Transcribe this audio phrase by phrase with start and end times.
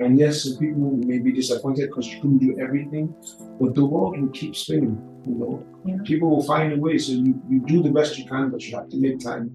[0.00, 3.14] And yes, some people may be disappointed because you couldn't do everything,
[3.60, 4.96] but the world will keep spinning.
[5.26, 5.98] You know, Yeah.
[6.04, 6.96] people will find a way.
[6.96, 9.50] So you, you do the best you can, but you have to make time.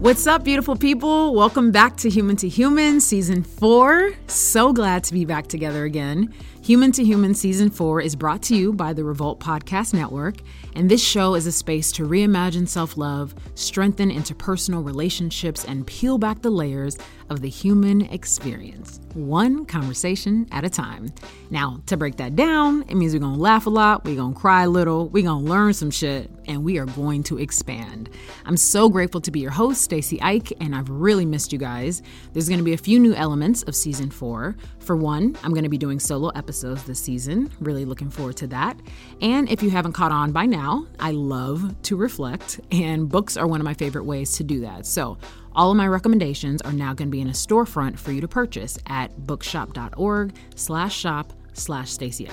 [0.00, 1.34] What's up, beautiful people?
[1.34, 4.10] Welcome back to Human to Human Season 4.
[4.26, 6.34] So glad to be back together again.
[6.64, 10.36] Human to Human Season 4 is brought to you by the Revolt Podcast Network,
[10.74, 16.18] and this show is a space to reimagine self love, strengthen interpersonal relationships, and peel
[16.18, 16.96] back the layers
[17.28, 21.06] of the human experience, one conversation at a time.
[21.50, 24.64] Now, to break that down, it means we're gonna laugh a lot, we're gonna cry
[24.64, 28.10] a little, we're gonna learn some shit, and we are going to expand.
[28.44, 32.02] I'm so grateful to be your host, Stacy Ike, and I've really missed you guys.
[32.32, 34.56] There's gonna be a few new elements of season four.
[34.80, 38.76] For one, I'm gonna be doing solo episodes this season, really looking forward to that.
[39.20, 43.46] And if you haven't caught on by now, I love to reflect, and books are
[43.46, 44.84] one of my favorite ways to do that.
[44.84, 45.16] So,
[45.54, 48.28] all of my recommendations are now going to be in a storefront for you to
[48.28, 52.28] purchase at bookshop.org slash shop slash Stacey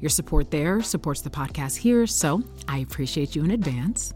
[0.00, 4.14] Your support there supports the podcast here, so I appreciate you in advance.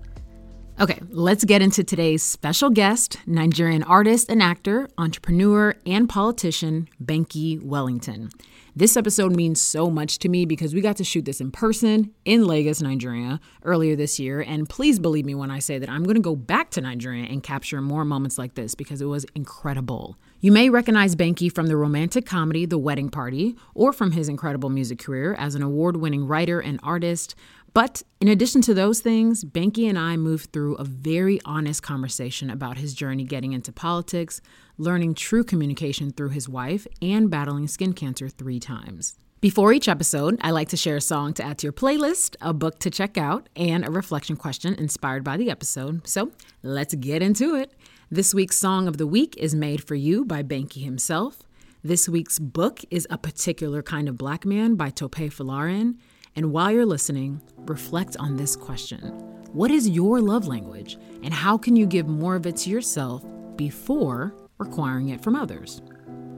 [0.80, 7.62] Okay, let's get into today's special guest, Nigerian artist and actor, entrepreneur, and politician, Banky
[7.62, 8.30] Wellington.
[8.76, 12.10] This episode means so much to me because we got to shoot this in person
[12.24, 14.40] in Lagos, Nigeria, earlier this year.
[14.40, 17.22] And please believe me when I say that I'm going to go back to Nigeria
[17.26, 20.18] and capture more moments like this because it was incredible.
[20.40, 24.70] You may recognize Banky from the romantic comedy The Wedding Party or from his incredible
[24.70, 27.36] music career as an award winning writer and artist.
[27.74, 32.50] But in addition to those things, Banky and I moved through a very honest conversation
[32.50, 34.40] about his journey getting into politics,
[34.78, 39.16] learning true communication through his wife, and battling skin cancer three times.
[39.40, 42.54] Before each episode, I like to share a song to add to your playlist, a
[42.54, 46.08] book to check out, and a reflection question inspired by the episode.
[46.08, 47.74] So let's get into it.
[48.10, 51.42] This week's song of the week is made for you by Banky himself.
[51.82, 55.96] This week's book is A Particular Kind of Black Man by Tope Folarin.
[56.34, 59.10] And while you're listening, reflect on this question
[59.52, 60.96] What is your love language?
[61.22, 63.22] And how can you give more of it to yourself
[63.56, 65.82] before requiring it from others?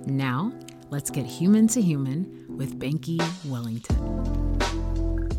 [0.04, 0.52] Now,
[0.90, 4.58] let's get human to human with Banky Wellington.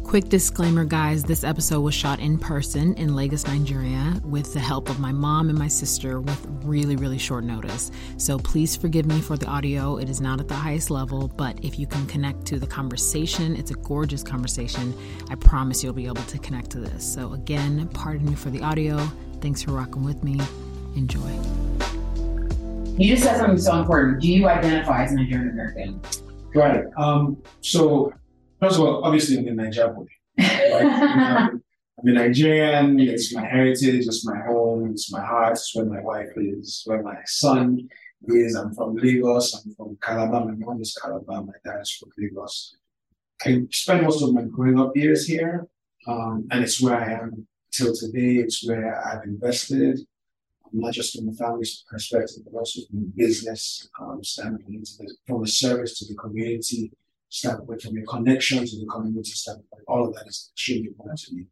[0.04, 4.90] Quick disclaimer, guys this episode was shot in person in Lagos, Nigeria, with the help
[4.90, 7.92] of my mom and my sister with really, really short notice.
[8.16, 9.98] So please forgive me for the audio.
[9.98, 13.58] It is not at the highest level, but if you can connect to the conversation,
[13.58, 14.94] it's a gorgeous conversation.
[15.30, 17.04] I promise you'll be able to connect to this.
[17.04, 18.98] So, again, pardon me for the audio.
[19.42, 20.40] Thanks for rocking with me.
[20.96, 22.07] Enjoy.
[22.98, 24.22] You just said something so important.
[24.22, 26.02] Do you identify as Nigerian American?
[26.56, 26.86] Right.
[26.98, 28.12] Um, so,
[28.60, 29.94] first of all, obviously, I'm in Nigeria.
[30.40, 30.82] Right?
[30.82, 31.62] Um,
[32.00, 33.00] I'm a Nigerian.
[33.00, 34.08] It's my heritage.
[34.08, 34.90] It's my home.
[34.90, 35.54] It's my heart.
[35.54, 36.82] It's where my wife is.
[36.86, 37.88] Where my son
[38.30, 38.56] is.
[38.56, 39.54] I'm from Lagos.
[39.54, 40.46] I'm from Calabar.
[40.46, 41.44] My mom is Calabar.
[41.44, 42.78] My dad is from Lagos.
[43.46, 45.68] I spent most of my growing up years here,
[46.08, 48.38] um, and it's where I am till today.
[48.38, 50.00] It's where I've invested,
[50.74, 54.88] not just from a family's perspective, but also from a business um, standpoint,
[55.26, 56.92] from a service to the community
[57.30, 59.84] standpoint, from a connection to the community standpoint.
[59.88, 61.46] All of that is extremely important to me.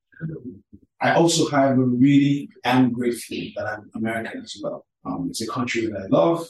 [1.02, 4.86] I also have a really am grateful that I'm American as well.
[5.06, 6.48] Um, it's a country that I love.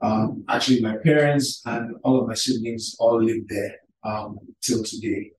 [0.00, 5.32] Um, actually, my parents and all of my siblings all live there um, till today.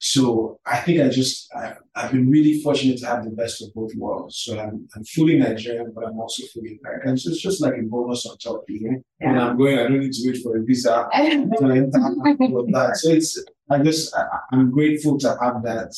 [0.00, 3.74] So I think I just I, I've been really fortunate to have the best of
[3.74, 4.36] both worlds.
[4.36, 7.16] So I'm, I'm fully Nigerian, but I'm also fully American.
[7.16, 8.62] So it's just like a bonus on top.
[8.68, 11.98] You know, when I'm going, I don't need to wait for a visa to enter
[11.98, 12.96] all of that.
[12.96, 15.92] So it's I just I, I'm grateful to have that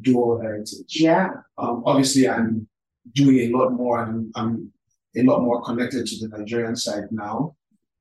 [0.00, 1.00] dual heritage.
[1.00, 1.28] yeah.
[1.58, 2.68] Um, obviously, I'm
[3.14, 3.98] doing a lot more.
[3.98, 4.72] I'm, I'm
[5.16, 7.56] a lot more connected to the Nigerian side now.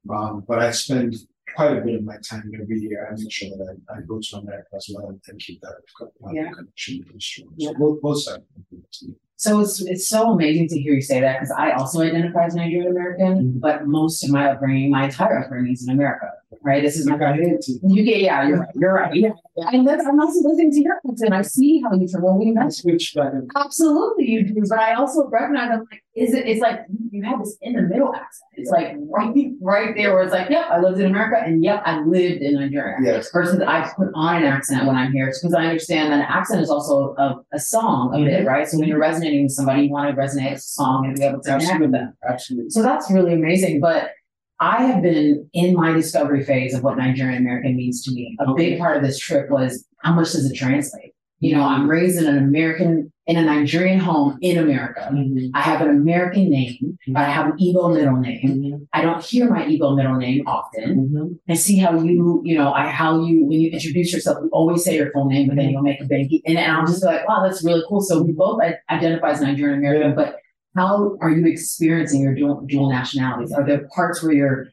[0.09, 1.15] Um, but I spend
[1.55, 3.07] quite a bit of my time every year.
[3.11, 5.75] I make sure that I, I go to America as well and, and keep that
[6.33, 6.51] Yeah.
[6.51, 7.49] connection really strong.
[7.57, 7.69] Yeah.
[7.71, 8.37] So both, both sides.
[8.37, 9.13] are important to me.
[9.37, 12.53] So it's it's so amazing to hear you say that because I also identify as
[12.53, 13.59] Nigerian American, Mhm.
[13.59, 16.27] but most of my upbringing, my entire upbringing is in America.
[16.63, 16.83] Right?
[16.83, 17.79] This is my Like to.
[17.87, 18.69] you get yeah, you're right.
[18.75, 19.15] You're right.
[19.15, 19.31] Yeah.
[19.57, 21.33] And then I'm also listening to your content.
[21.33, 24.63] I see how you promote we mentioned switch back and Absolutely, you do.
[24.69, 26.47] But I also recognize I'm like, is it?
[26.47, 26.81] It's like
[27.11, 28.49] you have this in the middle accent.
[28.53, 31.81] It's like right, right there, where it's like, yep, I lived in America, and yep,
[31.85, 32.97] I lived in Nigeria.
[33.01, 33.29] Yes.
[33.31, 36.25] Versus I put on an accent when I'm here, it's because I understand that an
[36.27, 38.67] accent is also a, a song of it, right?
[38.67, 41.23] So when you're resonating with somebody, you want to resonate with a song and be
[41.23, 42.13] able to connect with them.
[42.27, 42.69] absolutely.
[42.69, 43.79] So that's really amazing.
[43.79, 44.11] But
[44.61, 48.37] I have been in my discovery phase of what Nigerian American means to me.
[48.39, 51.13] A big part of this trip was how much does it translate?
[51.39, 55.09] You know, I'm raised in an American, in a Nigerian home in America.
[55.11, 55.47] Mm-hmm.
[55.55, 58.87] I have an American name, but I have an Igbo middle name.
[58.93, 61.39] I don't hear my Igbo middle name often.
[61.49, 64.83] I see how you, you know, I how you when you introduce yourself, you always
[64.83, 67.07] say your full name, but then you'll make a big and, and I'll just be
[67.07, 68.01] like, wow, that's really cool.
[68.01, 68.61] So we both
[68.91, 70.40] identify as Nigerian American, but
[70.75, 73.51] how are you experiencing your dual dual nationalities?
[73.51, 74.67] Are there parts where you're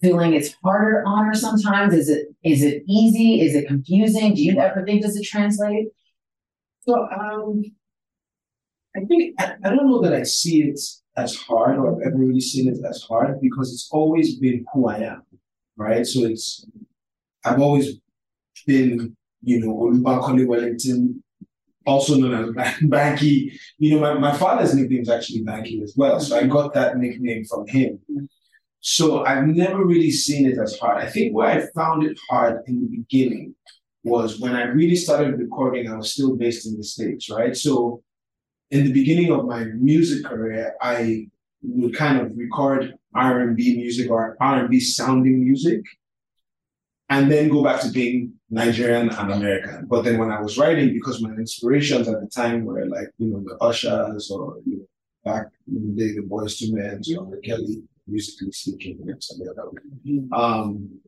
[0.00, 1.94] feeling it's harder to honor sometimes?
[1.94, 3.40] Is it is it easy?
[3.40, 4.34] Is it confusing?
[4.34, 5.88] Do you ever think does it translate?
[6.86, 7.62] So um,
[8.96, 10.80] I think I, I don't know that I see it
[11.16, 14.88] as hard or I've ever really seen it as hard because it's always been who
[14.88, 15.22] I am,
[15.76, 16.06] right?
[16.06, 16.66] So it's
[17.44, 17.98] I've always
[18.66, 21.22] been, you know, Olubankole Wellington,
[21.86, 23.52] also known as Banky.
[23.78, 26.98] You know, my, my father's nickname is actually Banky as well, so I got that
[26.98, 28.00] nickname from him.
[28.80, 31.02] So I've never really seen it as hard.
[31.02, 33.54] I think where I found it hard in the beginning
[34.04, 37.56] was when I really started recording, I was still based in the States, right?
[37.56, 38.02] So
[38.72, 41.28] in the beginning of my music career, I
[41.62, 45.82] would kind of record R&B music or R&B sounding music
[47.08, 49.86] and then go back to being Nigerian and American.
[49.86, 53.28] But then when I was writing, because my inspirations at the time were like, you
[53.28, 54.86] know, the Ushers or you know,
[55.24, 57.40] back in the day, the Boyz II Men, or R.
[57.42, 60.36] Kelly, musically speaking, and some of that.
[60.36, 61.00] Um,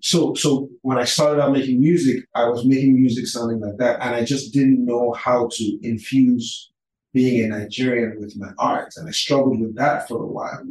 [0.00, 4.00] so so when I started out making music, I was making music sounding like that,
[4.02, 6.72] and I just didn't know how to infuse
[7.14, 10.62] being a Nigerian with my art, and I struggled with that for a while.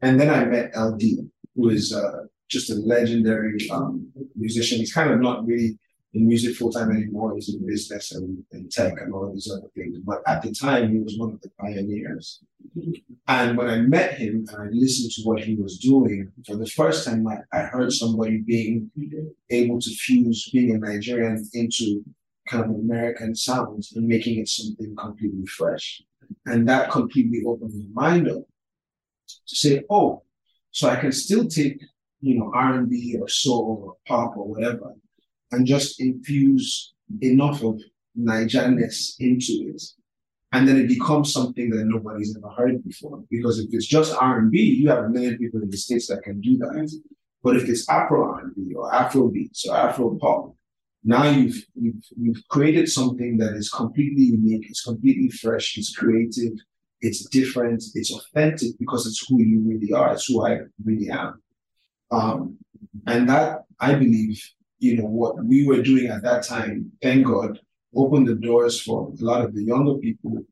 [0.00, 4.78] And then I met eLDee, who is uh, just a legendary um, musician.
[4.78, 5.78] He's kind of not really
[6.14, 7.34] in music full time anymore.
[7.34, 9.98] He's in business and, and tech and all these other things.
[9.98, 12.40] But at the time, he was one of the pioneers.
[13.26, 16.66] And when I met him and I listened to what he was doing, for the
[16.66, 18.90] first time, I, I heard somebody being
[19.50, 22.02] able to fuse being a Nigerian into
[22.48, 26.02] kind of American sounds and making it something completely fresh.
[26.46, 28.42] And that completely opened my mind up
[29.48, 30.22] to say, oh,
[30.70, 31.80] so I can still take,
[32.20, 34.92] you know, R&B or soul or pop or whatever,
[35.52, 37.80] and just infuse enough of
[38.18, 39.82] Nigerness into it.
[40.52, 43.22] And then it becomes something that nobody's ever heard before.
[43.30, 46.40] Because if it's just R&B, you have a million people in the States that can
[46.40, 46.90] do that.
[47.42, 50.54] But if it's Afro R&B or Afro beats or Afro pop,
[51.04, 56.52] now you've, you've you've created something that is completely unique, it's completely fresh, it's creative,
[57.00, 61.40] it's different, it's authentic because it's who you really are, it's who I really am.
[62.10, 62.58] Um,
[63.06, 64.42] and that I believe,
[64.78, 67.58] you know, what we were doing at that time, thank God,
[67.94, 70.44] opened the doors for a lot of the younger people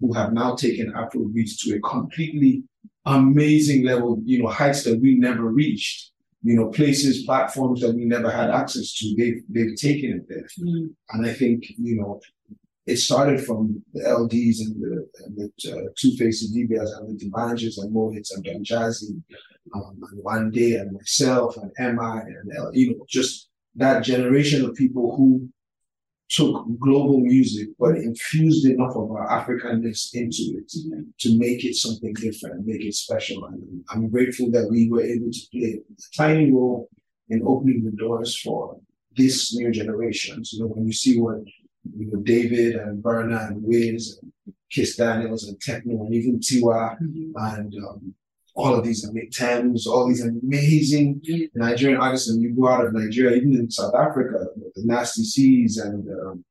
[0.00, 2.62] who have now taken Afrobeats to a completely
[3.06, 6.12] amazing level, you know, heights that we never reached,
[6.42, 9.14] you know, places, platforms that we never had access to.
[9.16, 10.46] They've they've taken it there.
[11.10, 12.20] And I think, you know,
[12.86, 17.26] it started from the eLDees and the, and the uh, Two Faced DBs and the
[17.26, 19.22] D'banjs and Mo'Hits and Don Jazzy,
[19.74, 24.74] um, and One Day and myself and Emma and you know just that generation of
[24.74, 25.48] people who
[26.28, 30.72] took global music but infused enough of our Africanness into it
[31.18, 33.44] to make it something different, make it special.
[33.46, 36.88] And I'm grateful that we were able to play a tiny role
[37.28, 38.78] in opening the doors for
[39.16, 40.44] this new generation.
[40.44, 41.40] So you know, when you see what
[41.96, 44.32] you know, David and Burna and Wiz and
[44.72, 48.14] Kizz Daniels and Tekno and even Tiwa and um,
[48.54, 51.22] all of these Tems, all these amazing
[51.54, 55.78] Nigerian artists, and you go out of Nigeria, even in South Africa, the Nasty Cs,
[55.78, 56.44] and um,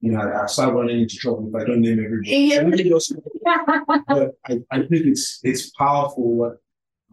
[0.00, 2.30] you know, I start running into trouble if I don't name everybody.
[2.30, 2.56] Yeah.
[2.56, 2.90] Everybody
[4.08, 6.56] but I, I think it's it's powerful what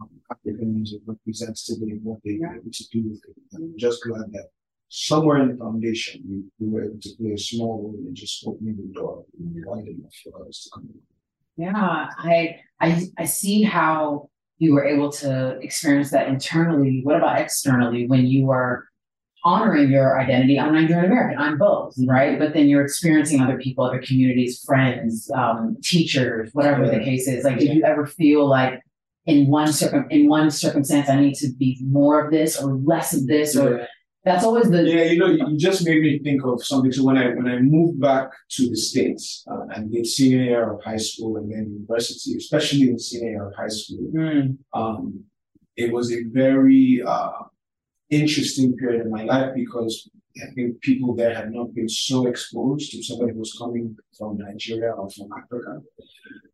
[0.00, 3.36] um, African music represents today and what they're able to do with it.
[3.54, 4.48] I'm just glad that
[4.90, 8.44] somewhere in the foundation we, we were able to play a small role in just
[8.46, 11.00] opening the door and wide enough for others to come in.
[11.64, 17.00] Yeah, I I I see how you were able to experience that internally.
[17.04, 18.88] What about externally when you were
[19.44, 20.58] honoring your identity?
[20.58, 21.38] I'm Nigerian American.
[21.38, 22.38] I'm both, right?
[22.38, 27.44] But then you're experiencing other people, other communities, friends, um, teachers, whatever the case is.
[27.44, 28.80] Like, did you ever feel like
[29.26, 33.14] in one circum in one circumstance I need to be more of this or less
[33.14, 33.56] of this?
[33.56, 33.86] Or
[34.24, 36.92] that's always the Yeah, you know, you you just made me think of something.
[36.92, 40.72] So when I when I moved back to the states uh, and did senior year
[40.72, 45.24] of high school and then university, especially in senior year of high school, Mm, um,
[45.76, 47.32] it was a very uh,
[48.10, 50.10] interesting period in my life because
[50.44, 54.38] I think people there had not been so exposed to somebody who was coming from
[54.38, 55.80] Nigeria or from Africa,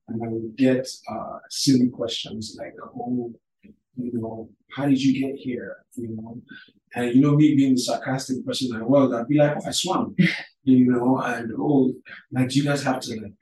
[0.09, 3.33] and I would get uh, silly questions like, "Oh,
[3.97, 6.41] you know, how did you get here?" You know,
[6.97, 9.69] And you know, me being the sarcastic person in the world, I'd be like, oh,
[9.69, 10.17] I swam,
[10.65, 11.93] you know, and oh,
[12.33, 13.33] like, do you guys have to like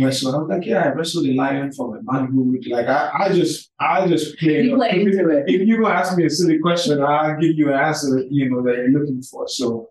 [0.00, 0.34] wrestle?
[0.34, 2.64] I was like, yeah, I wrestled a lion for my manhood.
[2.68, 4.66] Like, I, I just, I just played.
[4.66, 5.44] You played if, into it.
[5.48, 8.62] If you gonna ask me a silly question, I'll give you an answer, you know,
[8.62, 9.48] that you're looking for.
[9.48, 9.88] So,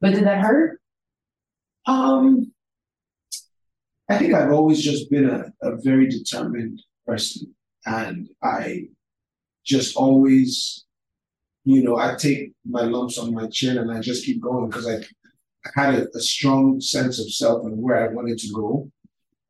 [0.00, 0.78] But did that hurt?
[1.86, 2.52] um,
[4.08, 7.54] I think I've always just been a, a very determined person,
[7.86, 8.88] and I
[9.64, 10.84] just always,
[11.64, 14.88] you know, I take my lumps on my chin and I just keep going because
[14.88, 18.90] I, I had a, a strong sense of self and where I wanted to go.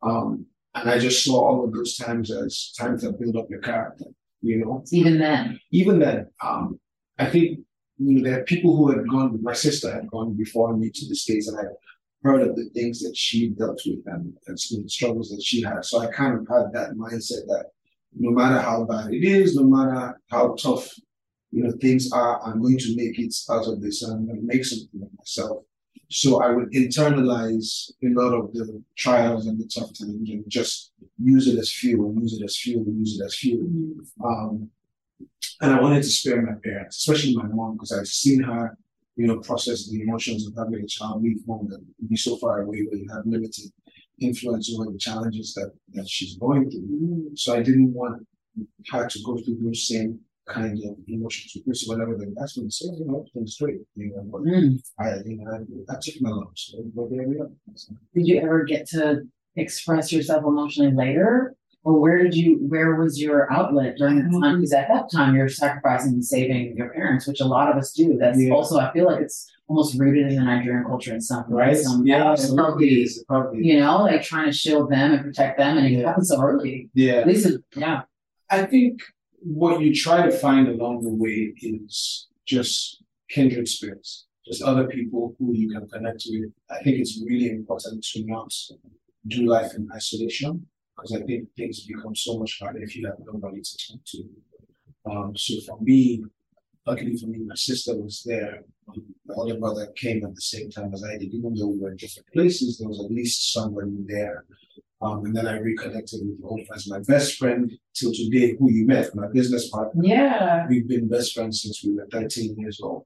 [0.02, 3.60] Um, and I just saw all of those times as times that build up your
[3.60, 4.06] character,
[4.40, 4.84] you know.
[4.90, 5.60] Even then.
[5.70, 6.80] Even then, um,
[7.18, 7.60] I think
[7.98, 11.08] you know, there are people who had gone, my sister had gone before me to
[11.08, 11.64] the States and I
[12.22, 15.84] heard of the things that she dealt with and, and the struggles that she had.
[15.84, 17.66] So I kind of had that mindset that
[18.14, 20.88] no matter how bad it is, no matter how tough,
[21.52, 24.40] you know, things are, I'm going to make it out of this and I'm going
[24.40, 25.64] to make something of myself.
[26.10, 30.92] So I would internalize a lot of the trials and the tough times and just
[31.22, 33.66] use it as fuel, use it as fuel, use it as fuel.
[34.24, 34.70] Um,
[35.60, 38.76] and I wanted to spare my parents, especially my mom, because I've seen her,
[39.16, 42.62] you know, process the emotions of having a child leave home and be so far
[42.62, 43.70] away where you have limited
[44.20, 47.30] influence over the challenges that, that she's going through.
[47.36, 48.26] So I didn't want
[48.90, 50.20] her to go through those same
[50.52, 51.74] kind of emotions with me.
[51.74, 54.78] So whenever they asked me to say, you know, things straight, you know, but Mm.
[54.98, 57.50] I, you know, I, I took my lumps, but there we are.
[58.14, 59.22] Did you ever get to
[59.56, 61.54] express yourself emotionally later?
[61.84, 64.58] Or where did you, where was your outlet during the time?
[64.58, 67.92] Because at that time you're sacrificing and saving your parents, which a lot of us
[67.92, 68.16] do.
[68.16, 68.52] That's Yeah.
[68.52, 71.62] also, I feel like it's almost rooted in the Nigerian culture in some way.
[71.66, 71.76] Right?
[71.76, 73.02] Some, Yeah, it probably absolutely.
[73.02, 73.64] It probably.
[73.66, 75.76] You know, like trying to shield them and protect them.
[75.76, 76.88] And it happens so early.
[76.94, 77.14] Yeah.
[77.14, 78.02] At least, it- yeah.
[78.48, 79.00] I think
[79.44, 85.34] what you try to find along the way is just kindred spirits, just other people
[85.38, 86.50] who you can connect with.
[86.70, 88.52] I think it's really important to not
[89.26, 93.16] do life in isolation because I think things become so much harder if you have
[93.20, 94.24] nobody to talk to.
[95.10, 96.24] Um, so for me,
[96.86, 98.64] luckily for me, my sister was there.
[99.26, 101.90] My older brother came at the same time as I did, even though we were
[101.90, 102.78] in different places.
[102.78, 104.44] There was at least somebody there
[105.02, 106.88] um, and then I reconnected with old friends.
[106.88, 110.00] My best friend till today, who you met, my business partner.
[110.04, 110.66] Yeah.
[110.68, 113.04] We've been best friends since we were 13 years old.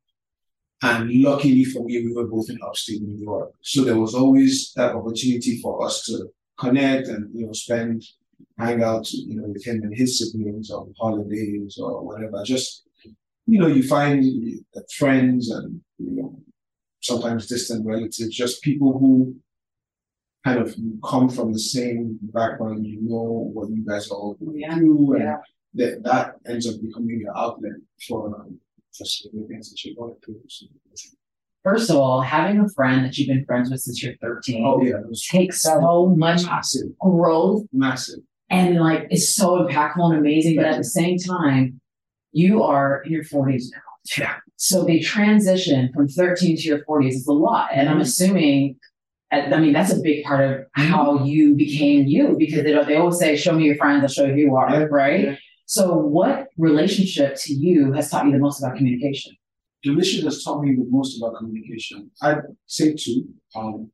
[0.83, 3.53] And luckily for me, we were both in upstate New York.
[3.63, 8.05] So there was always that opportunity for us to connect and, you know, spend,
[8.59, 12.43] hang out, you know, with him and his siblings on holidays or whatever.
[12.45, 12.87] Just,
[13.47, 14.23] you know, you find
[14.99, 16.39] friends and, you know,
[17.01, 19.35] sometimes distant relatives, just people who
[20.47, 24.37] kind of you come from the same background, you know what you guys are all
[24.55, 24.75] Yeah.
[24.77, 25.37] through, and Yeah.
[25.81, 27.73] that that ends up becoming your outlet
[28.07, 28.61] for um,
[28.97, 30.41] for some of the things that you're going through.
[31.63, 34.83] First of all, having a friend that you've been friends with since you're 13 oh
[34.83, 35.01] yeah,
[35.31, 38.21] takes so much massive, growth massive.
[38.51, 40.55] and like it's so impactful and amazing.
[40.57, 41.81] But at the same time,
[42.33, 43.81] you are in your 40s now.
[44.17, 44.35] Yeah.
[44.55, 47.71] So the transition from 13 to your 40s is a lot.
[47.73, 48.03] And I'm Mhm.
[48.03, 48.77] assuming,
[49.33, 50.67] I mean, that's a big part of Mhm.
[50.91, 54.09] how you became you because they, don't- they always say, show me your friends, I'll
[54.09, 54.87] show you who you are, Yeah.
[54.91, 55.21] right?
[55.25, 55.37] Yeah.
[55.67, 59.33] So, what relationship to you has taught you the most about communication?
[59.83, 62.11] Delicious has taught me the most about communication.
[62.23, 63.29] I'd say two.
[63.57, 63.91] Um,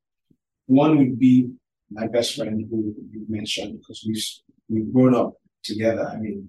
[0.66, 1.48] one would be
[1.90, 4.24] my best friend who you mentioned because we've
[4.68, 5.32] we've grown up
[5.64, 6.04] together.
[6.06, 6.48] I mean,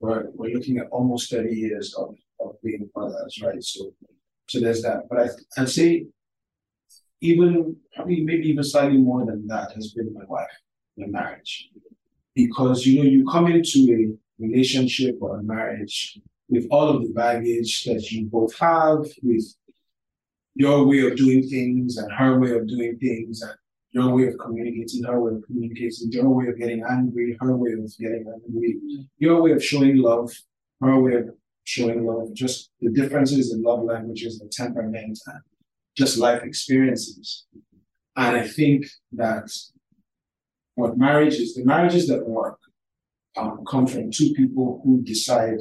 [0.00, 3.62] we're we're looking at almost thirty years of of being brothers, right?
[3.62, 3.94] So
[4.48, 5.00] so there's that.
[5.08, 5.28] But I
[5.62, 6.06] I'd say
[7.20, 10.46] even probably maybe even slightly more than that has been my wife,
[10.96, 11.70] my marriage,
[12.34, 16.18] because you know you come into a relationship or a marriage
[16.48, 19.54] with all of the baggage that you both have, with
[20.54, 23.54] your way of doing things and her way of doing things, and
[23.90, 27.72] your way of communicating, her way of communicating, your way of getting angry, her way
[27.72, 28.76] of getting angry,
[29.18, 30.30] your way of showing love,
[30.80, 31.30] her way of
[31.64, 35.40] showing love, just the differences in love languages and temperament and
[35.96, 37.46] just life experiences.
[38.16, 39.50] And I think that
[40.74, 42.58] what marriage is, the marriages that work
[43.36, 45.58] um, come from two people who decide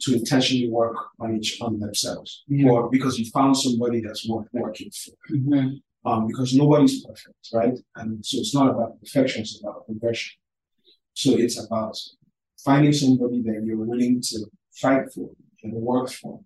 [0.00, 2.68] to intentionally work on each on themselves, Yeah.
[2.70, 5.14] or because you found somebody that's worth working for.
[5.32, 5.80] Mhm.
[6.04, 7.78] Um, because nobody's perfect, right?
[7.96, 10.34] And so it's not about perfection; it's about progression.
[11.14, 11.96] So it's about
[12.62, 14.36] finding somebody that you're willing to
[14.82, 15.30] fight for
[15.62, 16.40] and work for.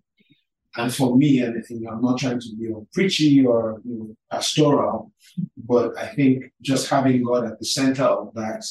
[0.75, 3.97] And for me, and you know, I'm not trying to be all preachy or you
[3.97, 5.11] know, pastoral,
[5.57, 8.63] but I think just having God at the center of that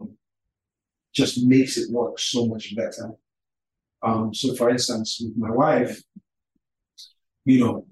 [0.00, 0.16] um,
[1.12, 3.12] just makes it work so much better.
[4.02, 6.00] Um, so for instance, with my wife,
[7.44, 7.86] you know,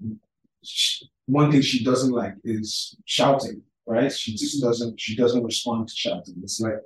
[0.63, 4.11] she, one thing she doesn't like is shouting, right?
[4.11, 6.35] She just doesn't, she doesn't respond to shouting.
[6.43, 6.79] It's like,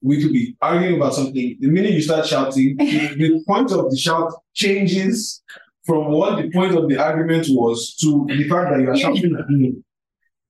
[0.00, 1.56] we could be arguing about something.
[1.60, 5.42] The minute you start shouting, the, the point of the shout changes
[5.84, 9.36] from what the point of the argument was to the fact that you are shouting
[9.36, 9.74] at me.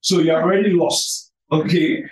[0.01, 1.33] So you're already lost.
[1.51, 2.05] Okay.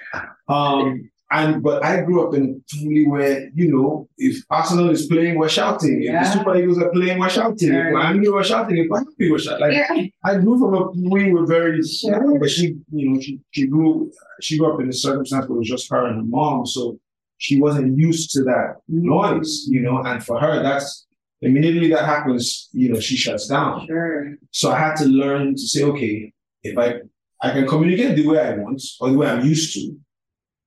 [0.49, 5.07] Um, and but I grew up in a family where, you know, if Arsenal is
[5.07, 6.03] playing, we're shouting.
[6.03, 6.23] Yeah.
[6.23, 7.69] If the Super Eagles are playing, we're shouting.
[7.69, 7.93] If Sure.
[7.99, 9.61] Man U are shouting, if Happy we're shouting.
[9.61, 10.07] Like Yeah.
[10.25, 12.39] I grew from a we were very Sure.
[12.39, 14.11] but she, you know, she, she grew
[14.41, 16.67] she grew up in a circumstance where it was just her and her mom.
[16.67, 16.99] So
[17.39, 21.07] she wasn't used to that noise, you know, and for her that's
[21.43, 23.87] immediately that happens, you know, she shuts down.
[23.87, 24.35] Sure.
[24.51, 26.33] So I had to learn to say, okay,
[26.63, 27.01] if I
[27.43, 29.97] I can communicate the way I want or the way I'm used to,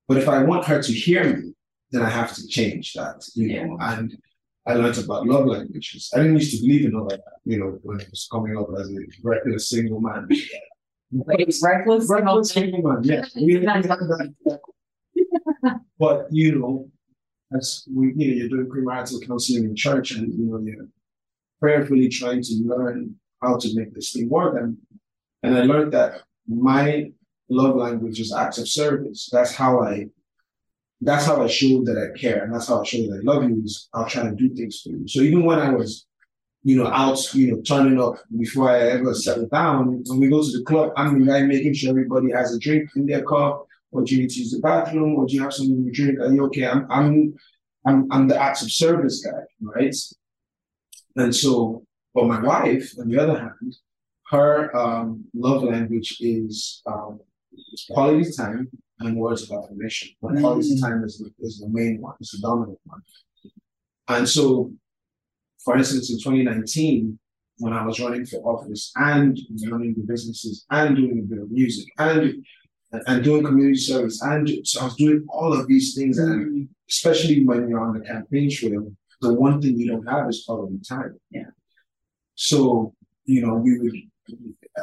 [0.08, 1.54] but if I want her to hear me,
[1.92, 3.78] then I have to change that, you know.
[3.80, 4.18] And
[4.66, 6.10] I learned about love languages.
[6.14, 8.68] I didn't used to believe in all that, you know, when I was coming up
[8.80, 10.28] as a reckless single man.
[11.12, 12.10] Wait, reckless.
[12.10, 13.24] Reckless single man, yeah.
[13.36, 14.60] We- we that.
[16.00, 16.90] But you know,
[17.56, 20.88] as we you know, you're doing premarital counseling in church and you know, you're
[21.60, 24.56] prayerfully trying to learn how to make this thing work.
[24.60, 24.78] And
[25.44, 27.12] and I learned that my
[27.50, 29.30] love language is acts of service.
[29.32, 30.08] That's how I
[31.02, 33.44] that's how I show that I care and that's how I show that I love
[33.44, 35.08] you is I'll try and do things for you.
[35.08, 36.06] So even when I was,
[36.64, 40.42] you know, out, you know, turning up before I ever settled down, when we go
[40.42, 43.68] to the club, I'm the guy making sure everybody has a drink in their cup,
[43.94, 46.20] or do you need to use the bathroom, or do you have something to drink?
[46.20, 46.66] Are you okay?
[46.68, 47.34] I'm I'm
[47.86, 49.96] I'm I'm the acts of service guy, right?
[51.16, 51.84] And so,
[52.14, 53.76] but my wife, on the other hand,
[54.32, 57.20] her um, love language is um,
[57.92, 58.68] quality time
[59.00, 60.10] and words of affirmation.
[60.22, 60.82] But quality Mm.
[60.82, 63.02] time is the, is the main one, it's the dominant one.
[64.08, 64.72] And so,
[65.64, 67.20] for instance, in 2019,
[67.58, 69.38] when I was running for office and
[69.70, 72.44] running the businesses and doing a bit of music and
[73.08, 77.44] and doing community service and so I was doing all of these things and especially
[77.44, 81.18] when you're on the campaign trail, the one thing you don't have is quality time.
[81.32, 81.50] Yeah.
[82.36, 82.94] So,
[83.26, 83.94] you know, we would,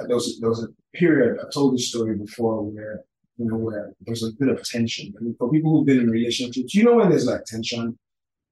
[0.06, 3.04] there was, there was a period, I told this story before where,
[3.36, 5.12] you know, where there's a bit of tension.
[5.18, 7.98] I mean, for people who've been in relationships, you know, when there's like tension,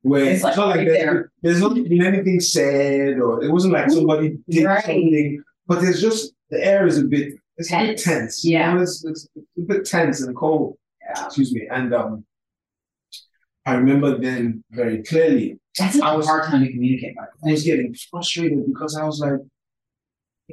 [0.03, 1.33] where It's it's, like not like right there's, there.
[1.43, 4.85] there's not been anything said or it wasn't like somebody did Right.
[4.85, 8.05] something, but there's just, the air is a bit, it's a bit Tense.
[8.05, 8.45] tense.
[8.45, 8.75] you Yeah.
[8.75, 11.27] know, It's, it's a bit tense and cold Yeah.
[11.27, 11.69] excuse me.
[11.71, 12.25] And um,
[13.67, 17.15] I remember then very clearly, That's a I was- hard time to communicate.
[17.47, 19.41] I was getting frustrated because I was like,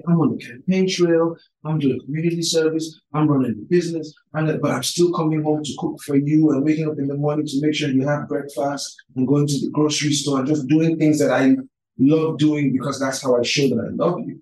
[0.10, 4.72] I'm on the campaign trail, I'm doing community service, I'm running the business, and but
[4.72, 7.62] I'm still coming home to cook for you and waking up in the morning to
[7.62, 11.20] make sure you have breakfast and going to the grocery store and just doing things
[11.20, 11.56] that I
[11.98, 14.41] love doing because that's how I show that I love you.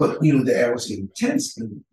[0.00, 1.84] But you know, the air was getting tense and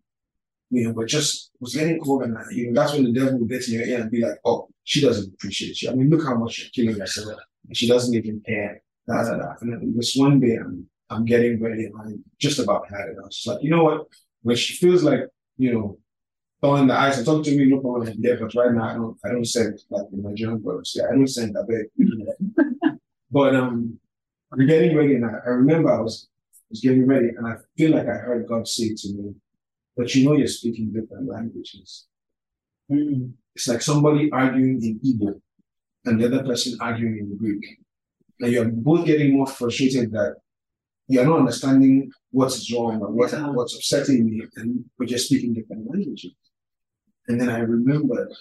[0.69, 3.47] you know, but just was getting cold and you know, that's when the devil will
[3.47, 5.91] get in your ear and be like, Oh, she doesn't appreciate you.
[5.91, 7.37] I mean, look how much you're killing yourself.
[7.67, 8.81] And she doesn't even care.
[9.07, 9.53] Da, da, da.
[9.59, 12.05] And then this one day I'm I'm getting ready and I
[12.39, 13.17] just about had it.
[13.21, 14.07] I was like, you know what?
[14.41, 15.23] When she feels like,
[15.57, 15.97] you know,
[16.61, 18.13] throwing the ice and talk to me, no problem.
[18.19, 20.93] Yeah, but right now I don't I don't send like the Nigerian brothers.
[20.95, 21.87] Yeah, I don't send that big.
[23.31, 23.99] but um
[24.53, 26.29] I'm getting ready and I, I remember I was
[26.69, 29.33] was getting ready and I feel like I heard God say to me,
[29.95, 32.07] but you know you're speaking different languages.
[32.91, 33.33] Mm.
[33.55, 35.41] It's like somebody arguing in Igbo
[36.05, 37.79] and the other person arguing in Greek.
[38.39, 40.35] And you're both getting more frustrated that
[41.07, 45.53] you're not understanding what is wrong or what, what's upsetting me, and but you're speaking
[45.53, 46.33] different languages.
[47.27, 48.31] And then I remembered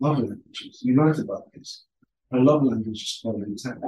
[0.00, 0.80] love languages.
[0.82, 1.84] You learned about this.
[2.30, 3.80] And love language is quality time.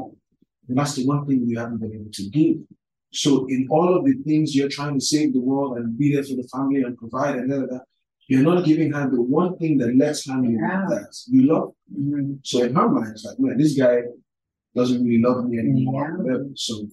[0.69, 2.57] And that's the one thing you haven't been able to give.
[3.15, 6.25] So in all of the things you're trying to save the world and be there
[6.25, 7.79] for the family and provide and da,
[8.29, 10.87] you're not giving her the one thing that lets her know Yeah.
[10.89, 11.73] that you love.
[11.97, 12.41] Mm.
[12.43, 13.99] So in her mind, it's like, man, this guy
[14.75, 16.25] doesn't really love me anymore.
[16.27, 16.39] Yeah.
[16.57, 16.89] So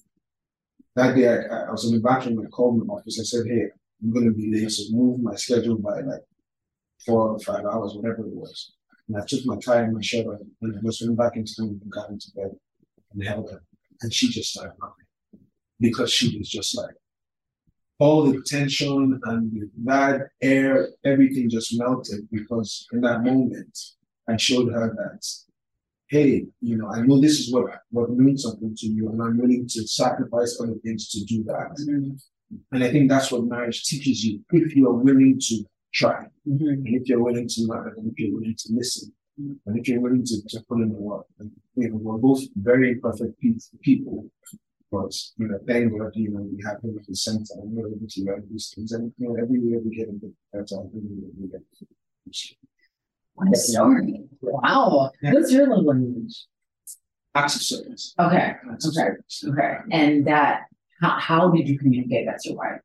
[0.96, 2.44] that day, I, I was in the bathroom.
[2.46, 3.18] I called my office.
[3.20, 3.68] I said, "Hey,
[4.04, 6.22] I'm going to be late, so move my schedule by like
[7.06, 8.74] four or five hours, whatever it was."
[9.08, 11.54] And I took my tie and my shirt off, and I just went back into
[11.58, 12.52] the room and got into bed
[13.14, 13.64] and held her.
[14.02, 14.94] And she just started crying
[15.82, 16.96] because she was just like
[18.00, 23.78] all the tension and the bad air, everything just melted because in that moment
[24.28, 25.24] I showed her that,
[26.08, 29.38] hey, you know, I know this is what what means something to you, and I'm
[29.38, 31.72] willing to sacrifice other things to do that.
[31.90, 32.20] Mm.
[32.72, 35.56] And I think that's what marriage teaches you if you are willing to
[35.94, 36.74] try, Mhm.
[36.86, 39.58] and if you're willing to learn, and if you're willing to listen, Mm.
[39.66, 41.26] and if you're willing to, to put in the work.
[41.40, 43.34] And you know, we're both very perfect
[43.88, 44.18] people.
[44.92, 47.88] But you know, thank God, you know, we have him at the center and we're
[47.88, 48.92] able to learn these things.
[48.92, 50.82] And you know, every year we get a bit better.
[50.84, 51.62] Every year we get
[53.34, 54.24] what a story.
[54.42, 55.12] Wow.
[55.22, 56.46] What's your love language?
[57.34, 58.14] Acts service.
[58.20, 58.54] Okay.
[58.72, 58.94] Acts okay.
[58.94, 59.44] Service.
[59.48, 59.78] Okay.
[59.92, 60.64] And that,
[61.02, 62.82] how, how did you communicate that to your wife?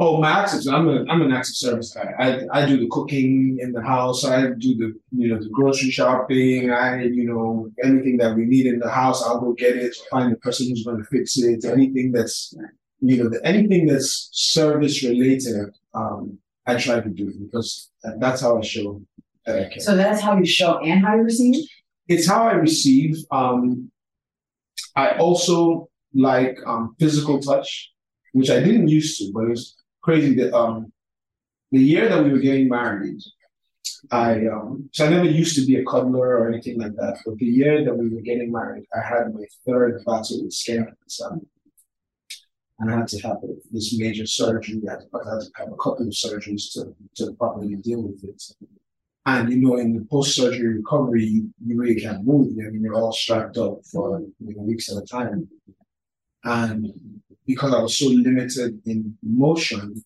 [0.00, 2.12] Oh, my acts I'm a I'm an active service guy.
[2.18, 4.24] I I do the cooking in the house.
[4.24, 6.72] I do the you know the grocery shopping.
[6.72, 9.94] I you know anything that we need in the house, I'll go get it.
[10.10, 11.64] Find the person who's going to fix it.
[11.64, 12.54] Anything that's
[13.00, 18.58] you know the, anything that's service related, um, I try to do because that's how
[18.58, 19.00] I show
[19.46, 19.80] that I can.
[19.80, 21.64] So that's how you show and how you receive.
[22.08, 23.16] It's how I receive.
[23.30, 23.92] Um,
[24.96, 27.92] I also like um, physical touch,
[28.32, 30.92] which I didn't used to, but it's crazy that um
[31.72, 33.20] the year that we were getting married,
[34.10, 37.14] I um so I never used to be a cuddler or anything like that.
[37.24, 41.30] But the year that we were getting married, I had my third battle with cancer.
[42.78, 43.38] And I had to have
[43.70, 44.82] this major surgery.
[44.88, 46.80] I had, to, I had to have a couple of surgeries to,
[47.16, 48.42] to properly deal with it.
[49.26, 52.48] And you know, in the post-surgery recovery, you, you really can't move.
[52.58, 55.48] I mean, you're all strapped up for you know, weeks at a time.
[56.42, 56.92] And
[57.46, 60.02] because I was so limited in motion,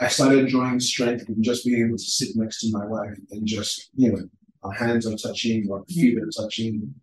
[0.00, 3.46] I started drawing strength from just being able to sit next to my wife and
[3.46, 4.22] just, you know,
[4.62, 6.94] our hands are touching, our feet are touching,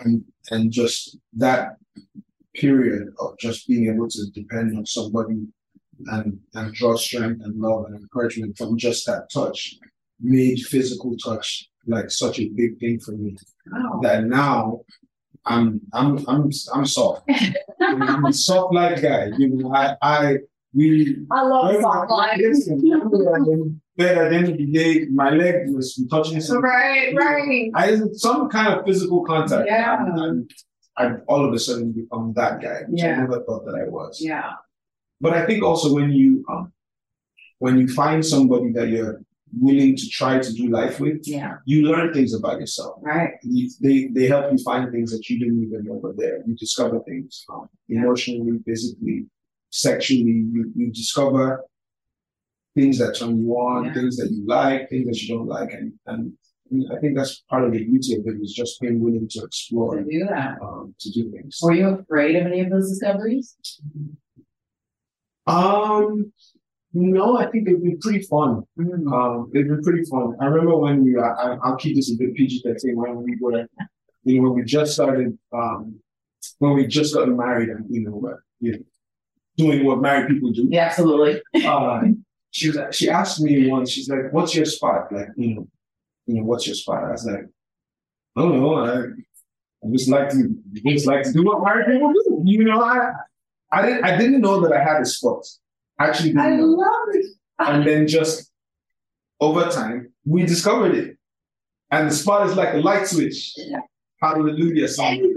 [0.00, 1.76] and and just that
[2.54, 5.46] period of just being able to depend on somebody
[6.06, 9.74] and and draw strength and love and encouragement from just that touch
[10.20, 13.36] made physical touch like such a big thing for me
[13.70, 14.00] wow.
[14.02, 14.80] that now
[15.44, 17.28] I'm I'm I'm I'm soft.
[17.80, 19.30] I'm a soft light guy.
[19.38, 20.36] You know, I I
[20.74, 22.40] we I love soft light.
[23.94, 26.62] Bed at the end of the day, my leg was touching something.
[26.62, 27.70] Right, right.
[27.74, 29.66] I some kind of physical contact.
[29.66, 30.06] Yeah.
[30.06, 30.50] And,
[30.96, 33.14] I all of a sudden become that guy, which yeah.
[33.14, 34.20] I never thought that I was.
[34.20, 34.52] Yeah.
[35.20, 36.72] But I think also when you um
[37.58, 39.22] when you find somebody that you're
[39.58, 42.96] willing to try to do life with, yeah, you learn things about yourself.
[43.02, 43.34] Right.
[43.42, 46.42] You, they they help you find things that you didn't even know were there.
[46.46, 49.26] You discover things um, emotionally, physically,
[49.70, 50.46] sexually.
[50.52, 51.64] You you discover
[52.74, 53.94] things that turn you on, yeah.
[53.94, 56.32] things that you like, things that you don't like, and and
[56.90, 59.96] I think that's part of the beauty of it is just being willing to explore
[59.96, 61.58] to do that, um, to do things.
[61.62, 63.56] Were you afraid of any of those discoveries?
[65.46, 66.32] Um,
[66.94, 68.64] no, I think it'd be pretty fun.
[68.78, 69.12] Mm-hmm.
[69.12, 70.36] Um, it'd be pretty fun.
[70.40, 73.66] I remember when we, I, will keep this a bit PG thirteen when we were,
[74.24, 76.00] you know, when we just started, um,
[76.58, 78.78] when we just got married and you know, uh, you know,
[79.56, 80.68] doing what married people do.
[80.70, 81.40] Yeah, absolutely.
[81.64, 82.00] uh,
[82.50, 83.90] she was, she asked me once.
[83.90, 85.68] She's like, "What's your spot?" Like, you know,
[86.26, 87.04] you know, what's your spot?
[87.04, 87.46] I was like,
[88.36, 88.74] I don't know.
[88.84, 88.98] I,
[89.84, 90.54] I just like to,
[90.86, 92.42] just like to do what married people do.
[92.44, 93.12] You know, I,
[93.72, 95.46] I didn't, I didn't know that I had a spot
[96.08, 97.26] actually I love it.
[97.58, 98.50] and then just
[99.40, 101.18] over time, we discovered it.
[101.90, 103.52] And the spot is like a light switch.
[103.56, 103.80] Yeah.
[104.20, 104.88] Hallelujah.
[104.88, 105.34] Song.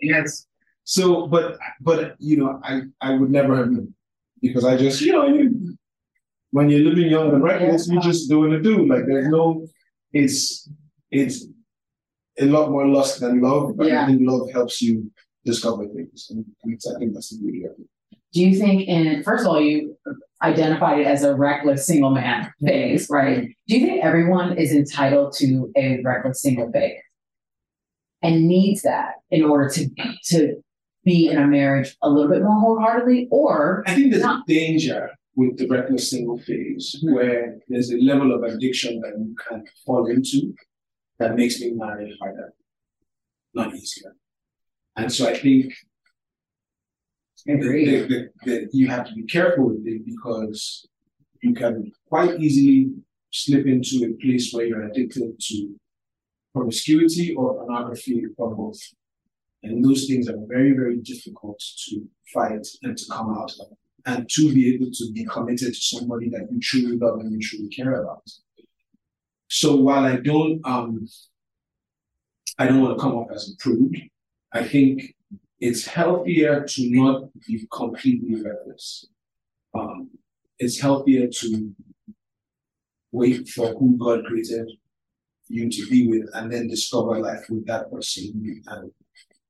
[0.00, 0.46] Yes.
[0.84, 3.94] So, but but you know, I I would never have known
[4.40, 5.76] because I just you know you,
[6.50, 7.94] when you're living young and reckless, yeah.
[7.94, 8.86] you just doing a do.
[8.86, 9.66] Like there's no,
[10.12, 10.68] it's
[11.10, 11.46] it's
[12.38, 14.02] a lot more lust than love, but yeah.
[14.02, 15.10] I think love helps you
[15.44, 17.88] discover things, and I think that's the beauty of it.
[18.32, 19.96] Do you think in first of all you
[20.42, 23.48] identified it as a reckless single man phase, right?
[23.68, 26.98] Do you think everyone is entitled to a reckless single phase
[28.22, 29.90] and needs that in order to
[30.24, 30.62] to
[31.04, 34.44] be in a marriage a little bit more wholeheartedly, or I think there's not?
[34.48, 37.14] a danger with the reckless single phase mm-hmm.
[37.14, 40.54] where there's a level of addiction that you can fall into
[41.18, 42.52] that makes being married harder,
[43.54, 44.14] not easier.
[44.96, 45.72] And so I think
[47.46, 50.86] that, that, that you have to be careful with it because
[51.42, 52.92] you can quite easily
[53.30, 55.74] slip into a place where you're addicted to
[56.54, 58.80] promiscuity or pornography or both.
[59.62, 63.68] And those things are very, very difficult to fight and to come out of.
[64.04, 67.40] And to be able to be committed to somebody that you truly love and you
[67.40, 68.24] truly care about.
[69.48, 71.06] So while I don't um
[72.58, 73.96] I don't want to come off as a prude,
[74.52, 75.14] I think
[75.62, 79.06] it's healthier to not be completely reckless.
[79.72, 80.10] Um,
[80.58, 81.72] it's healthier to
[83.12, 84.68] wait for who God created
[85.46, 88.90] you to be with and then discover life with that person and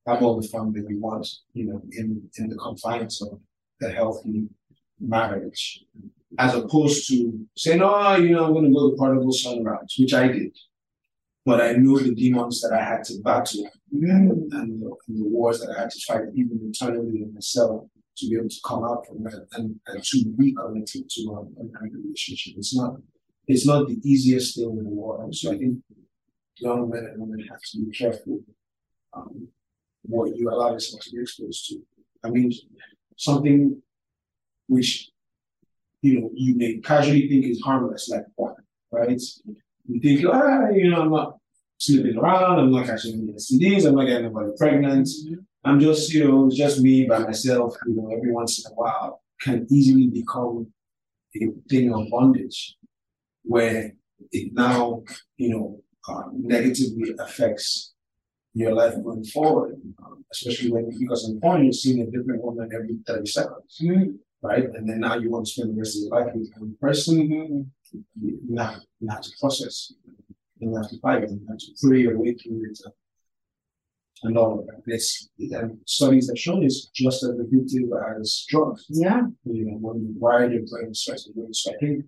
[0.06, 3.40] have all the fun that we want, you know, in, in the confines of
[3.80, 4.48] the healthy
[5.00, 5.82] marriage.
[6.38, 9.90] As opposed to saying, oh, you know, I'm going to go to Prodigal Son route,
[9.98, 10.58] which I did.
[11.44, 15.60] But I know the demons that I had to battle and, the, and the wars
[15.60, 19.06] that I had to fight, even internally in myself, to be able to come out
[19.06, 22.54] from that and, and to reconnect to um, a relationship.
[22.56, 22.96] It's not
[23.48, 25.34] it's not the easiest thing in the world.
[25.34, 25.78] So I think
[26.58, 28.40] young men and women have to be careful
[29.14, 29.48] um,
[30.02, 31.80] what you allow yourself to be exposed to.
[32.24, 32.52] I mean,
[33.16, 33.82] something
[34.68, 35.10] which
[36.02, 38.54] you know you may casually think is harmless, like porn,
[38.90, 39.20] right?
[39.86, 41.38] You think, ah, you know, I'm not
[41.78, 45.08] sleeping around, I'm not catching any STDs, I'm not getting anybody pregnant.
[45.64, 49.22] I'm just, you know, just me by myself, you know, every once in a while
[49.40, 50.72] can easily become
[51.36, 52.76] a thing of bondage
[53.42, 53.92] where
[54.30, 55.02] it now,
[55.36, 57.94] you know, uh, negatively affects
[58.54, 62.68] your life going forward, um, especially when, because in porn, you're seeing a different woman
[62.74, 64.10] every 30 seconds, mm-hmm.
[64.42, 64.64] Right?
[64.64, 67.28] And then now you want to spend the rest of your life with one person,
[67.28, 67.98] mm-hmm.
[68.20, 69.92] you, have, you have to process,
[70.58, 72.78] you have to fight, you have to pray your way through it.
[74.24, 74.82] And all of that.
[74.86, 78.84] It's, and studies have shown it's just as addictive as drugs.
[78.88, 79.22] Yeah.
[79.44, 81.48] You know, when you wire your brain starts to work.
[81.52, 82.04] So I think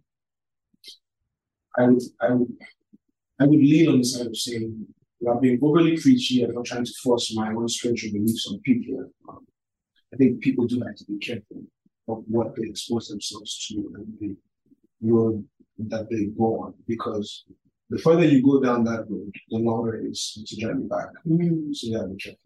[1.76, 2.52] I would, I would,
[3.40, 4.86] I would lean on the side of saying,
[5.28, 6.44] I'm being overly preachy.
[6.44, 9.10] I'm not trying to force my own spiritual beliefs on people.
[9.28, 9.44] Um,
[10.12, 11.64] I think people do have to be careful
[12.08, 14.36] of what they expose themselves to and the
[15.00, 15.44] road
[15.78, 17.44] that they go on because
[17.90, 21.08] the further you go down that road, the longer it is to journey back.
[21.26, 21.72] Mm-hmm.
[21.72, 22.38] So yeah, be careful.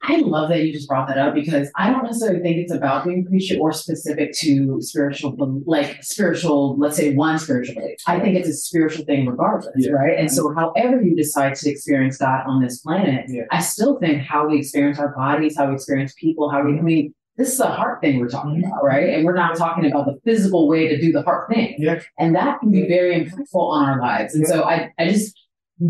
[0.00, 3.04] I love that you just brought that up because I don't necessarily think it's about
[3.04, 5.34] being preachy or specific to spiritual,
[5.66, 7.98] like spiritual, let's say one spiritual belief.
[8.06, 9.90] I think it's a spiritual thing regardless, yeah.
[9.90, 10.16] right?
[10.16, 13.42] And so, however you decide to experience God on this planet, yeah.
[13.50, 16.80] I still think how we experience our bodies, how we experience people, how we, I
[16.80, 19.14] mean, this is a heart thing we're talking about, right?
[19.14, 21.76] And we're not talking about the physical way to do the heart thing.
[21.78, 22.00] Yeah.
[22.18, 24.34] And that can be very impactful on our lives.
[24.34, 25.38] And so I, I just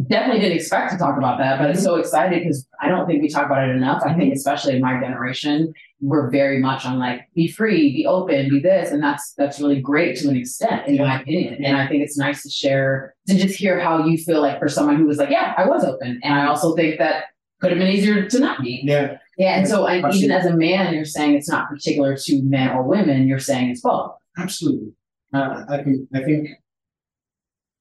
[0.07, 3.23] definitely didn't expect to talk about that, but I'm so excited because I don't think
[3.23, 4.03] we talk about it enough.
[4.05, 8.51] I think especially in my generation, we're very much on like be free, be open,
[8.51, 11.65] be this, and that's that's really great to an extent, in my opinion.
[11.65, 14.69] And I think it's nice to share to just hear how you feel like for
[14.69, 17.25] someone who was like, yeah, I was open, and I also think that
[17.61, 18.83] could have been easier to not be.
[18.85, 19.17] Yeah.
[19.39, 22.71] Yeah, and so I, even as a man, you're saying it's not particular to men
[22.71, 23.29] or women.
[23.29, 24.17] You're saying it's both.
[24.37, 24.93] Absolutely.
[25.33, 26.49] Uh, I think I think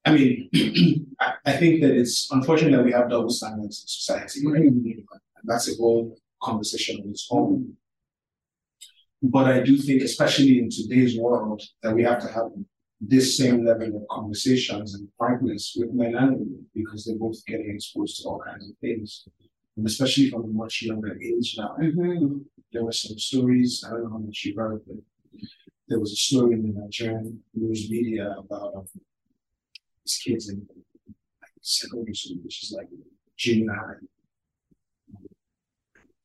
[0.08, 0.50] I mean,
[1.46, 4.40] I think that it's unfortunate that we have double standards in society.
[4.46, 4.96] And
[5.44, 7.74] that's a whole conversation on its own.
[9.22, 12.52] But I do think, especially in today's world, that we have to have
[13.02, 17.72] this same level of conversations and frankness with men and women because they're both getting
[17.72, 19.28] exposed to all kinds of things.
[19.78, 21.76] And especially from a much younger age now.
[21.80, 22.40] Mm-hmm.
[22.74, 24.98] There were some stories, I don't know how much you heard, but
[25.88, 28.86] there was a story in the Nigerian news media about um,
[30.04, 32.90] these kids in like secondary school, which is like
[33.38, 34.04] junior high,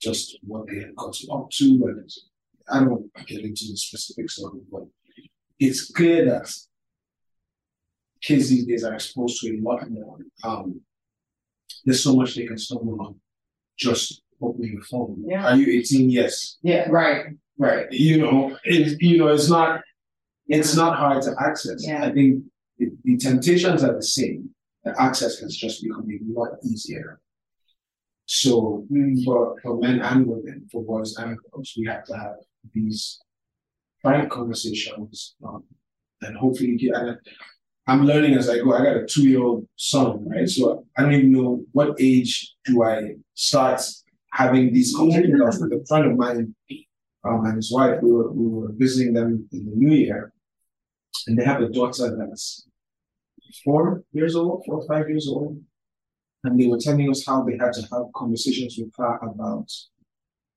[0.01, 1.95] just what they had gotten up to.
[1.95, 2.11] And
[2.69, 4.87] I don't get into the specifics of it, but
[5.61, 6.51] it's clear that
[8.23, 10.19] kids these days are exposed to a lot more.
[10.43, 10.81] Um,
[11.85, 13.21] there's so much they can stumble on
[13.77, 15.23] just opening a phone.
[15.27, 15.47] Yeah.
[15.47, 16.11] Are you 18?
[16.11, 16.59] Yes.
[16.63, 17.27] Yeah, right,
[17.59, 17.87] right.
[17.91, 19.81] You know, it, you know, it's not
[20.49, 21.87] it's not hard to access.
[21.87, 22.05] Yeah.
[22.05, 22.45] I think
[22.79, 24.51] the, the temptations are the same.
[24.85, 27.21] The access has just become a lot easier.
[28.27, 29.25] So mm.
[29.25, 32.37] for, for men and women, for boys and girls, we have to have
[32.73, 33.21] these
[34.01, 35.65] frank conversations um,
[36.23, 37.19] and hopefully get, and
[37.87, 38.75] I'm learning as I go.
[38.75, 40.49] I got a two year old son, right?
[40.49, 43.83] So I don't even know what age do I start
[44.33, 46.55] having these conversations with a friend of mine
[47.25, 47.99] um, and his wife.
[48.03, 50.33] We were, we were visiting them in the new year,
[51.27, 52.67] and they have a daughter that's
[53.65, 55.61] four years old, four or five years old.
[56.45, 59.71] And they were telling us how they had to have conversations with her about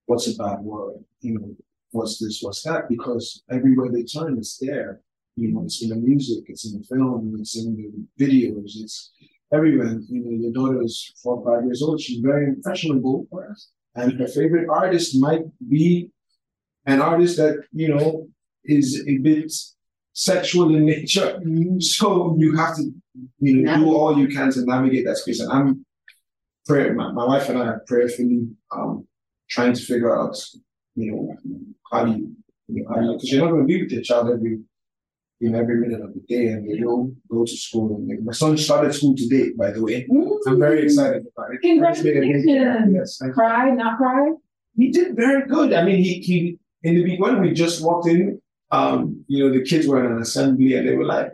[0.05, 1.55] what's a bad word, you know,
[1.91, 5.01] what's this, what's that, because everywhere they turn, it's there.
[5.37, 9.11] You know, it's in the music, it's in the film, it's in the videos, it's
[9.53, 9.99] everywhere.
[10.09, 13.27] You know, your daughter is four or five years old, she's very impressionable,
[13.95, 16.09] and her favorite artist might be
[16.85, 18.27] an artist that, you know,
[18.63, 19.51] is a bit
[20.13, 21.41] sexual in nature.
[21.79, 22.91] So you have to,
[23.39, 25.39] you know, do all you can to navigate that space.
[25.39, 25.85] And I'm
[26.65, 29.07] prayer, my, my wife and I are prayerfully um,
[29.49, 30.35] trying to figure out,
[30.95, 31.35] you know,
[31.91, 32.35] how do you,
[32.67, 34.59] you know, how do you, because you're not going to be with your child every,
[35.41, 37.95] know, every minute of the day and they don't go to school.
[37.95, 40.03] And my son started school today, by the way.
[40.03, 40.49] Mm-hmm.
[40.49, 41.61] I'm very excited about it.
[41.61, 42.45] Congratulations.
[42.93, 44.31] Yes, cry, not cry?
[44.77, 45.73] He did very good.
[45.73, 49.53] I mean, he, he, in the beginning, when we just walked in, um, you know,
[49.53, 51.31] the kids were in an assembly and they were like,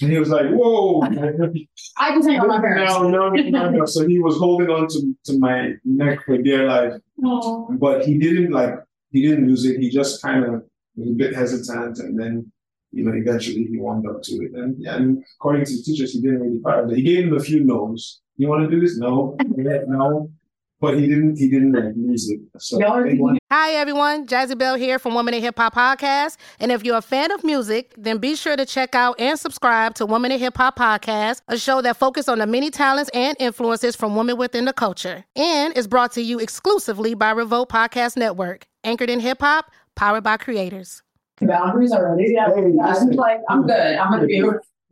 [0.00, 1.02] And he was like, whoa.
[1.98, 2.92] I can on my parents.
[2.92, 3.86] No, no, no, no.
[3.86, 6.94] So he was holding on to, to my neck for dear life.
[7.22, 7.78] Aww.
[7.78, 8.74] But he didn't like,
[9.10, 9.80] he didn't lose it.
[9.80, 10.62] He just kind of
[10.96, 11.98] was a bit hesitant.
[11.98, 12.52] And then,
[12.96, 14.52] you know, eventually he warmed up to it.
[14.54, 16.86] And, and according to the teachers, he didn't really fire.
[16.94, 18.20] He gave him a few no's.
[18.36, 18.98] You want to do this?
[18.98, 19.36] No.
[19.56, 20.30] no.
[20.78, 22.40] But he didn't, he didn't like lose it.
[22.58, 24.26] So Y'all are they wanted- Hi, everyone.
[24.26, 26.36] Jazzy Bell here from Women in Hip Hop Podcast.
[26.60, 29.94] And if you're a fan of music, then be sure to check out and subscribe
[29.94, 33.36] to Women in Hip Hop Podcast, a show that focuses on the many talents and
[33.40, 35.24] influences from women within the culture.
[35.34, 40.24] And is brought to you exclusively by Revolt Podcast Network, anchored in hip hop, powered
[40.24, 41.02] by creators.
[41.40, 42.32] Boundaries already.
[42.32, 42.48] Yeah.
[42.54, 42.94] Hey, yeah.
[42.94, 43.96] I'm like, I'm good.
[43.96, 44.42] I'm gonna be.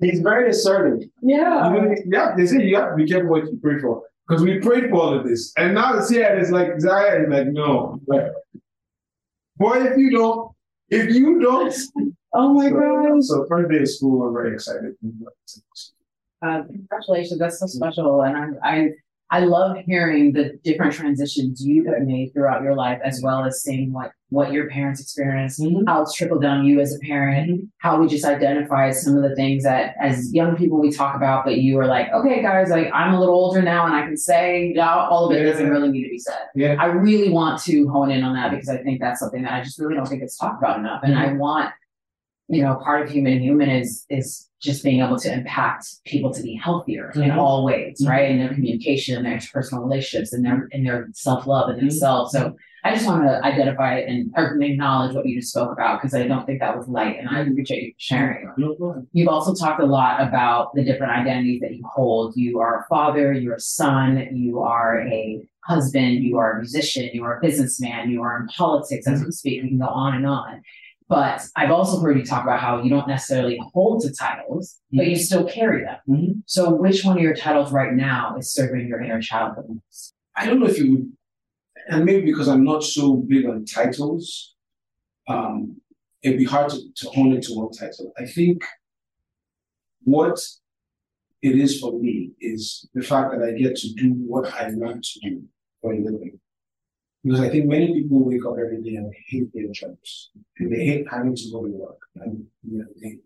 [0.00, 1.08] he's very assertive.
[1.22, 1.72] Yeah.
[1.72, 4.02] You know, yeah, they say you have to be careful what you pray for.
[4.26, 5.52] Because we prayed for all of this.
[5.56, 8.00] And now it's here and it's like Zaya is like, no.
[8.06, 8.32] Like,
[9.56, 10.52] boy, if you don't,
[10.88, 11.74] if you don't
[12.34, 13.24] Oh my so, god.
[13.24, 14.94] So first day of school, we're very excited.
[16.42, 17.38] Uh, congratulations.
[17.38, 18.22] That's so special.
[18.22, 18.88] And I, I,
[19.34, 23.62] I love hearing the different transitions you have made throughout your life, as well as
[23.62, 25.82] seeing what, what your parents experienced, Mhm.
[25.88, 29.34] how it's trickled down you as a parent, how we just identify some of the
[29.34, 32.88] things that as young people we talk about, but you are like, okay, guys, like
[32.94, 35.50] I'm a little older now and I can say all of it Yeah.
[35.50, 36.42] doesn't really need to be said.
[36.54, 36.76] Yeah.
[36.78, 39.62] I really want to hone in on that because I think that's something that I
[39.64, 41.00] just really don't think it's talked about enough.
[41.02, 41.70] And I want,
[42.48, 46.42] you know, part of human human is is just being able to impact people to
[46.42, 47.36] be healthier in Mhm.
[47.36, 48.08] all ways, Mhm.
[48.08, 48.30] right?
[48.30, 51.82] In their communication, in their interpersonal relationships, and their in their self love and Mhm.
[51.82, 52.32] themselves.
[52.32, 54.30] So I just want to identify and
[54.62, 57.40] acknowledge what you just spoke about because I don't think that was light, and I
[57.40, 58.50] appreciate you sharing.
[59.12, 62.36] You've also talked a lot about the different identities that you hold.
[62.36, 67.08] You are a father, you're a son, you are a husband, you are a musician,
[67.14, 69.62] you are a businessman, you are in politics as we speak.
[69.62, 70.60] We can go on and on.
[71.08, 75.06] But I've also heard you talk about how you don't necessarily hold to titles, but
[75.06, 75.98] you still carry them.
[76.08, 76.42] Mhm.
[76.46, 80.14] So which one of your titles right now is serving your inner child the most?
[80.34, 81.12] I don't know if you would,
[81.88, 84.54] and maybe because I'm not so big on titles,
[85.28, 85.80] um,
[86.22, 88.12] it'd be hard to, to hone into one title.
[88.18, 88.64] I think
[90.04, 90.40] what
[91.42, 95.04] it is for me is the fact that I get to do what I want
[95.04, 95.42] to do
[95.82, 96.40] for a living.
[97.24, 100.84] Because I think many people wake up every day and hate their jobs and they
[100.84, 103.18] hate having to go to work and you know they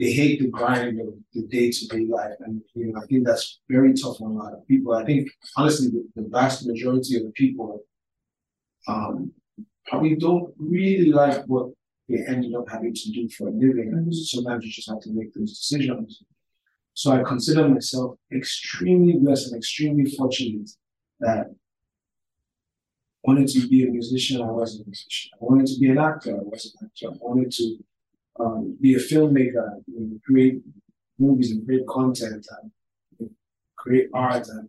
[0.00, 3.24] they hate the grind of the day to day life and you know I think
[3.24, 4.94] that's very tough on a lot of people.
[4.94, 7.84] I think honestly the, the vast majority of the people
[8.88, 9.32] um
[9.86, 11.70] probably don't really like what
[12.08, 15.10] they ended up having to do for a living and sometimes you just have to
[15.12, 16.24] make those decisions.
[16.94, 20.70] So I consider myself extremely blessed and extremely fortunate
[21.20, 21.46] that
[23.26, 25.32] wanted to be a musician, I wasn't a musician.
[25.40, 27.08] I wanted to be an actor, I wasn't an actor.
[27.12, 27.76] I wanted to
[28.38, 30.60] um, be a filmmaker, you know, create
[31.18, 32.70] movies and create content and
[33.18, 33.30] you know,
[33.76, 34.46] create art.
[34.48, 34.68] And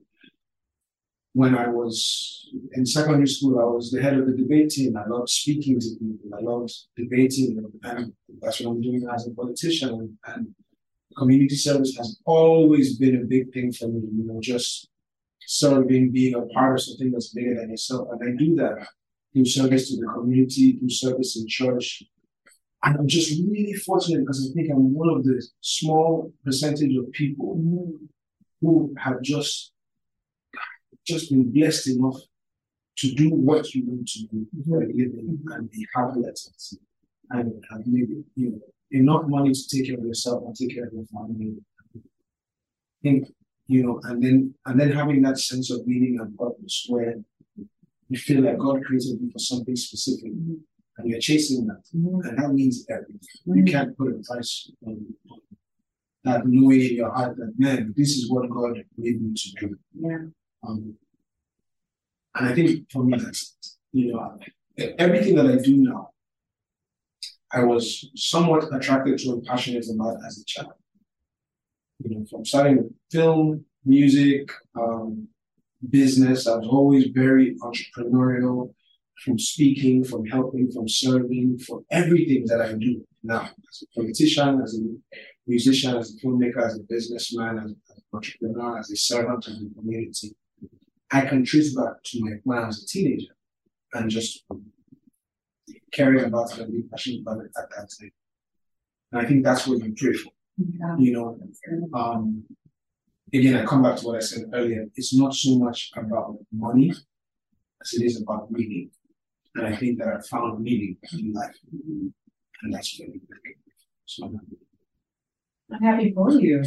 [1.33, 4.97] when I was in secondary school, I was the head of the debate team.
[4.97, 6.31] I loved speaking to people.
[6.37, 9.89] I loved debating, and that's what I'm doing as a politician.
[9.89, 10.55] And, and
[11.15, 14.01] community service has always been a big thing for me.
[14.17, 14.89] You know, just
[15.47, 18.09] serving, being a part of something that's bigger than yourself.
[18.11, 18.85] And I do that
[19.33, 22.03] through service to the community, through service in church.
[22.83, 27.11] And I'm just really fortunate because I think I'm one of the small percentage of
[27.13, 27.59] people
[28.61, 29.71] who have just
[31.05, 32.17] just been blessed enough
[32.97, 36.63] to do what you want to do for a living and be happy at it.
[37.29, 38.59] And have maybe you know
[38.91, 41.55] enough money to take care of yourself and take care of your family.
[41.95, 41.99] I
[43.01, 43.27] think
[43.67, 47.15] you know, and then and then having that sense of meaning and purpose where
[48.09, 50.31] you feel like God created you for something specific
[50.97, 51.83] and you're chasing that.
[51.93, 53.19] And that means everything.
[53.45, 55.39] You can't put a price on on
[56.23, 59.77] that knowing in your heart that man, this is what God made me to do.
[59.93, 60.17] Yeah.
[60.67, 60.95] Um,
[62.35, 64.39] and I think for me, that's you know
[64.97, 66.09] everything that I do now.
[67.51, 70.73] I was somewhat attracted to and passionate about as a child.
[72.03, 75.27] You know, from starting film, music, um,
[75.89, 78.73] business, I was always very entrepreneurial.
[79.23, 84.61] From speaking, from helping, from serving, from everything that I do now as a politician,
[84.61, 84.83] as a
[85.47, 89.59] musician, as a filmmaker, as a businessman, as, as an entrepreneur, as a servant of
[89.59, 90.35] the community.
[91.11, 93.33] I can trace back to my when I was a teenager
[93.93, 94.45] and just
[95.91, 98.11] caring about and being passionate about it at that time.
[99.11, 100.31] And I think that's what you pray for.
[100.57, 100.95] Yeah.
[100.97, 101.39] You know,
[101.93, 102.43] um,
[103.33, 104.85] again, I come back to what I said earlier.
[104.95, 106.91] It's not so much about money
[107.81, 108.89] as it is about meaning.
[109.55, 111.55] And I think that I found meaning in life.
[111.71, 113.19] And that's good.
[114.05, 114.39] So,
[115.71, 116.63] I'm happy for you.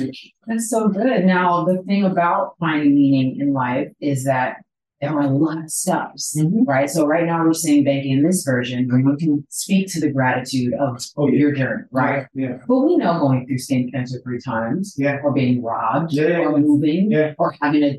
[0.47, 1.25] That's so good.
[1.25, 4.59] Now, the thing about finding meaning in life is that
[5.01, 6.67] there are a lot of steps, Mhm.
[6.67, 6.89] right?
[6.91, 10.11] So right now we're saying banking in this version, where you can speak to the
[10.13, 11.39] gratitude of Oh, yeah.
[11.39, 12.27] your journey, right?
[12.35, 12.59] Yeah.
[12.69, 15.21] But we know going through skin cancer three times, Yeah.
[15.25, 17.33] or being robbed, Yeah, or moving, Yeah.
[17.39, 17.99] or having to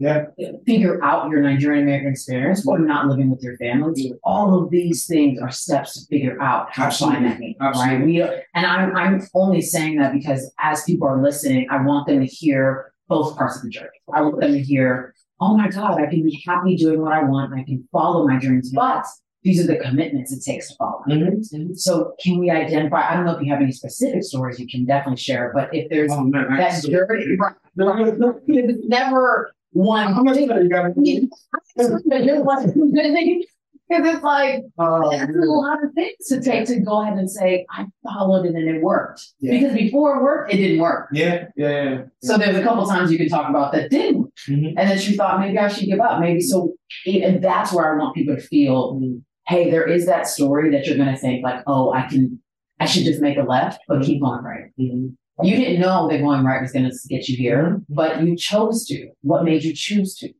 [0.00, 0.26] Yeah.
[0.66, 4.14] figure out your Nigerian American experience, or not living with your family.
[4.24, 7.68] All of these things are steps to figure out how to find that meaning, right?
[7.68, 8.06] Absolutely.
[8.06, 12.18] We and I'm I'm only saying that because as people are listening, I want them
[12.20, 13.88] to hear both parts of the journey.
[14.12, 17.22] I want them to hear, oh my God, I can be happy doing what I
[17.22, 19.04] want, and I can follow my dreams, but
[19.42, 21.02] these are the commitments it takes to follow.
[21.06, 21.76] my Mhm.
[21.76, 23.08] So can we identify?
[23.10, 25.88] I don't know if you have any specific stories you can definitely share, but if
[25.88, 28.40] there's Oh man, that journey, right, No, no, no.
[28.86, 30.48] never one thing.
[30.48, 31.30] time you?
[33.90, 34.14] But you're one thing.
[34.14, 37.30] Because it's like Oh, that's a lot of things to take to go ahead and
[37.30, 39.26] say, I followed it and it worked.
[39.40, 39.52] Yeah.
[39.52, 41.08] Because before it worked, it didn't work.
[41.12, 42.02] Yeah, yeah, yeah.
[42.22, 44.30] So there's a couple times you can talk about that didn't, work.
[44.48, 44.74] Mhm.
[44.76, 46.20] and then she thought maybe I should give up.
[46.20, 46.74] Maybe so,
[47.06, 49.18] and that's where I want people to feel, mm-hmm.
[49.48, 52.40] hey, there is that story that you're gonna think like, oh, I can,
[52.78, 54.70] I should just make a left, but keep going right.
[54.78, 55.08] Mm-hmm.
[55.42, 57.94] You didn't know that going right was gonna get you here, mm-hmm.
[57.94, 59.10] but you chose to.
[59.22, 60.32] What made you choose to?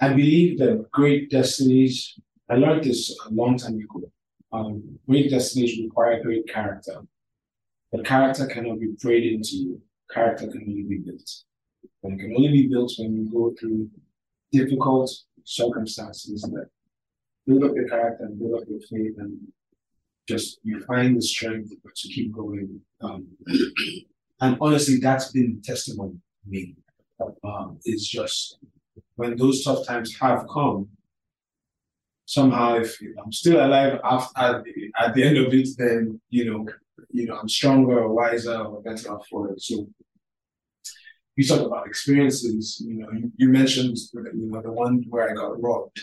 [0.00, 2.18] I believe that great destinies,
[2.48, 4.10] I learned this a long time ago.
[4.52, 7.02] Um, great destinies require great character.
[7.92, 9.82] The character cannot be prayed into you.
[10.12, 11.30] Character can only be built.
[12.02, 13.90] And it can only be built when you go through
[14.52, 15.10] difficult
[15.44, 16.68] circumstances that
[17.46, 19.38] build up your character and build up your faith and
[20.28, 22.80] just you find the strength to keep going.
[23.00, 23.26] Um,
[24.40, 26.76] and honestly, that's been testimony me.
[27.44, 28.58] Um, it's just
[29.16, 30.88] when those tough times have come,
[32.26, 36.44] somehow if I'm still alive after at, the- at the end of it, then you
[36.50, 36.68] know,
[37.10, 39.62] you know, I'm stronger or wiser or better off for it.
[39.62, 39.88] So
[41.36, 45.34] you talk about experiences, you know, you, you mentioned you know the one where I
[45.34, 46.00] got robbed.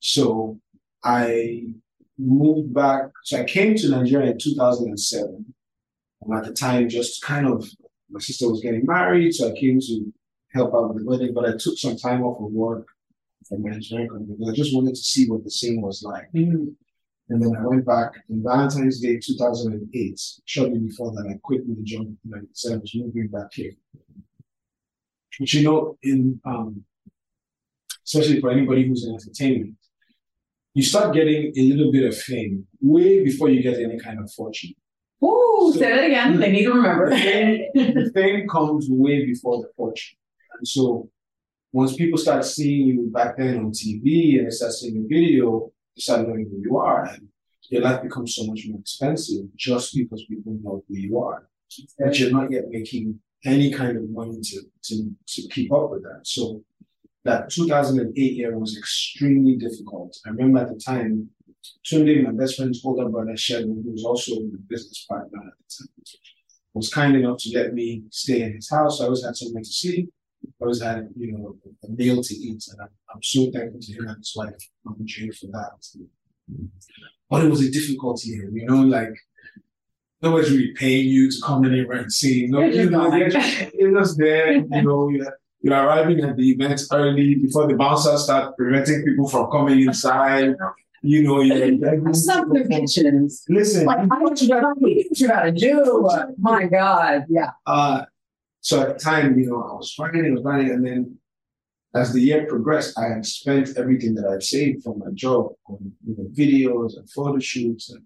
[0.00, 0.58] So
[1.04, 1.74] I
[2.18, 3.10] moved back.
[3.24, 5.54] So I came to Nigeria in 2007.
[6.22, 7.64] And at the time, just kind of
[8.10, 10.12] my sister was getting married, so I came to
[10.52, 12.88] help out with the wedding, but I took some time off of work
[13.48, 14.26] from company.
[14.26, 16.28] because I just wanted to see what the scene was like.
[17.30, 20.20] And then I went back in Valentine's Day 2008.
[20.46, 23.72] Shortly before that, I quit my job and I said I was moving back here.
[25.38, 26.84] But you know, in um,
[28.04, 29.74] especially for anybody who's in entertainment,
[30.74, 34.32] you start getting a little bit of fame way before you get any kind of
[34.32, 34.74] fortune.
[35.22, 36.38] Ooh, say that again.
[36.40, 37.10] They need to remember.
[37.10, 40.16] The fame, the fame comes way before the fortune.
[40.56, 41.10] And so
[41.72, 45.70] once people start seeing you back then on TV and they start seeing a video,
[45.96, 47.04] they start knowing who you are.
[47.04, 47.28] And
[47.68, 51.48] your life becomes so much more expensive just because people know who you are.
[51.98, 56.02] But you're not yet making any kind of money to, to, to keep up with
[56.02, 56.20] that.
[56.24, 56.64] So
[57.24, 60.16] that 2008 year was extremely difficult.
[60.26, 61.28] I remember at the time,
[61.86, 65.84] Tunde, my best friend's older brother, Sheldon, who was also a business partner at the
[65.84, 65.88] time,
[66.72, 69.00] was kind enough to let me stay in his house.
[69.00, 70.10] I always had somewhere to sleep.
[70.44, 72.64] I always had, you know, a meal to eat.
[72.70, 75.70] And I'm, I'm so thankful to him and his wife, Mom Jane, for that.
[77.30, 79.14] But it was a difficult year, you know, like
[80.22, 82.46] nobody's really paying you to come in and see.
[82.46, 83.18] No, You're just you know, going.
[83.20, 87.66] you're just, you're just there, you know, you're, you're arriving at the event early before
[87.66, 90.54] the bouncers start preventing people from coming inside.
[91.02, 93.44] You know, you're Some conventions.
[93.48, 93.86] listen.
[93.86, 96.08] Like, I what you gotta, you gotta do.
[96.38, 97.26] My God.
[97.28, 97.50] Yeah.
[97.66, 98.04] Uh,
[98.60, 101.18] so at the time, you know, I was finding was finding, and then
[101.94, 105.92] as the year progressed, I had spent everything that I'd saved from my job on
[106.06, 108.02] you know, videos and photo shoots and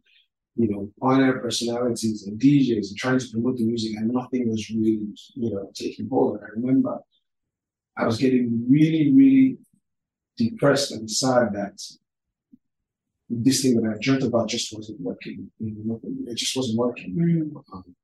[0.55, 4.68] you know, on-air personalities and DJs and trying to promote the music, and nothing was
[4.70, 5.00] really,
[5.34, 6.36] you know, taking hold.
[6.36, 6.98] And I remember
[7.96, 9.59] I was getting really, really
[10.36, 11.80] depressed and sad that
[13.30, 15.50] this thing that I dreamt about just wasn't working.
[15.59, 17.53] You know, it just wasn't working.
[17.72, 17.96] Um,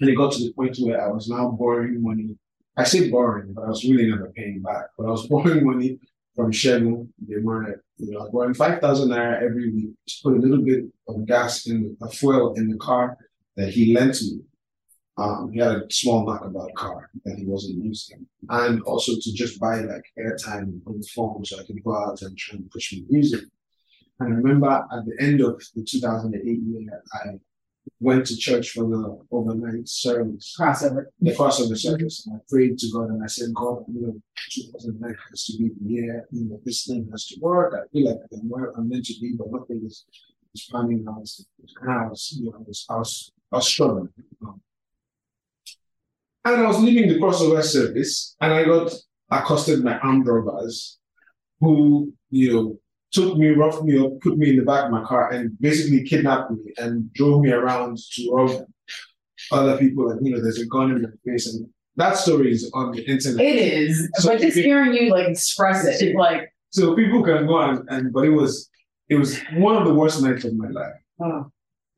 [0.00, 2.36] and it got to the point where I was now borrowing money.
[2.76, 4.86] I say borrowing, but I was really never paying back.
[4.96, 5.98] But I was borrowing money
[6.34, 7.08] from Shegun.
[7.28, 11.26] They were, you know, borrowing 5,000 naira every week to put a little bit of
[11.26, 13.16] gas in, a fuel in the car
[13.56, 14.40] that he lent me.
[15.18, 18.26] Um, he had a small knockabout car that he wasn't using.
[18.48, 22.22] And also to just buy like airtime on the phone so I could go out
[22.22, 23.44] and try and push my music.
[24.18, 27.28] And I remember at the end of the 2008 year, I
[28.00, 31.06] went to church for the overnight service, Crossover.
[31.20, 32.26] the crossover service.
[32.26, 35.68] And I prayed to God and I said, God, you know, 2009 has to be
[35.68, 37.74] the year, you know, this thing has to work.
[37.74, 40.04] I feel like I'm where I'm meant to be, but nothing is,
[40.54, 41.28] is panning out.
[41.80, 44.08] And I was, you know, I was, I was, I was struggling.
[44.44, 44.60] Um,
[46.44, 48.92] And I was leaving the crossover service and I got
[49.30, 50.98] accosted by armed robbers
[51.60, 52.78] who, you know,
[53.12, 56.02] took me, roughed me up, put me in the back of my car and basically
[56.02, 58.64] kidnapped me and drove me around to rob
[59.50, 60.10] other people.
[60.10, 61.52] And, you know, there's a gun in my face.
[61.52, 63.44] And that story is on the internet.
[63.44, 64.08] It is.
[64.14, 67.60] So but just it- hearing you like express it, it's like, So people can go
[67.60, 68.68] and, and but it was
[69.08, 70.94] it was one of the worst nights of my life.
[71.20, 71.50] oh,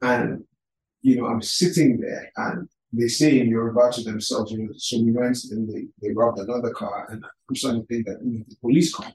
[0.02, 0.42] And
[1.02, 5.00] you know, I'm sitting there and they say in Yoruba to themselves, you know, so
[5.02, 8.38] we went and they, they robbed another car and I'm starting to think that you
[8.38, 9.12] know, the police come.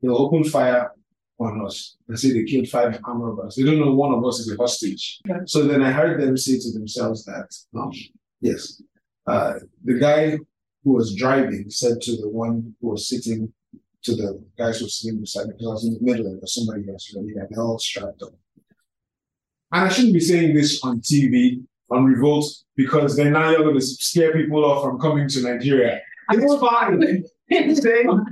[0.00, 0.90] They'll open fire
[1.38, 3.54] on us and say they killed five armed robbers.
[3.54, 5.20] They don't know one of us is a hostage.
[5.26, 5.40] Yeah.
[5.46, 7.92] So then I heard them say to themselves that um,
[8.40, 8.82] yes,
[9.26, 10.38] uh, the guy
[10.84, 13.52] who was driving said to the one who was sitting
[14.04, 16.48] to the guys who were sitting beside me because I was in the middle of
[16.48, 18.32] somebody else, really, and they're all strapped up.
[19.72, 23.74] And I shouldn't be saying this on TV, on Revolt, because then now you're going
[23.74, 26.00] to scare people off from coming to Nigeria.
[26.30, 27.24] It's fine.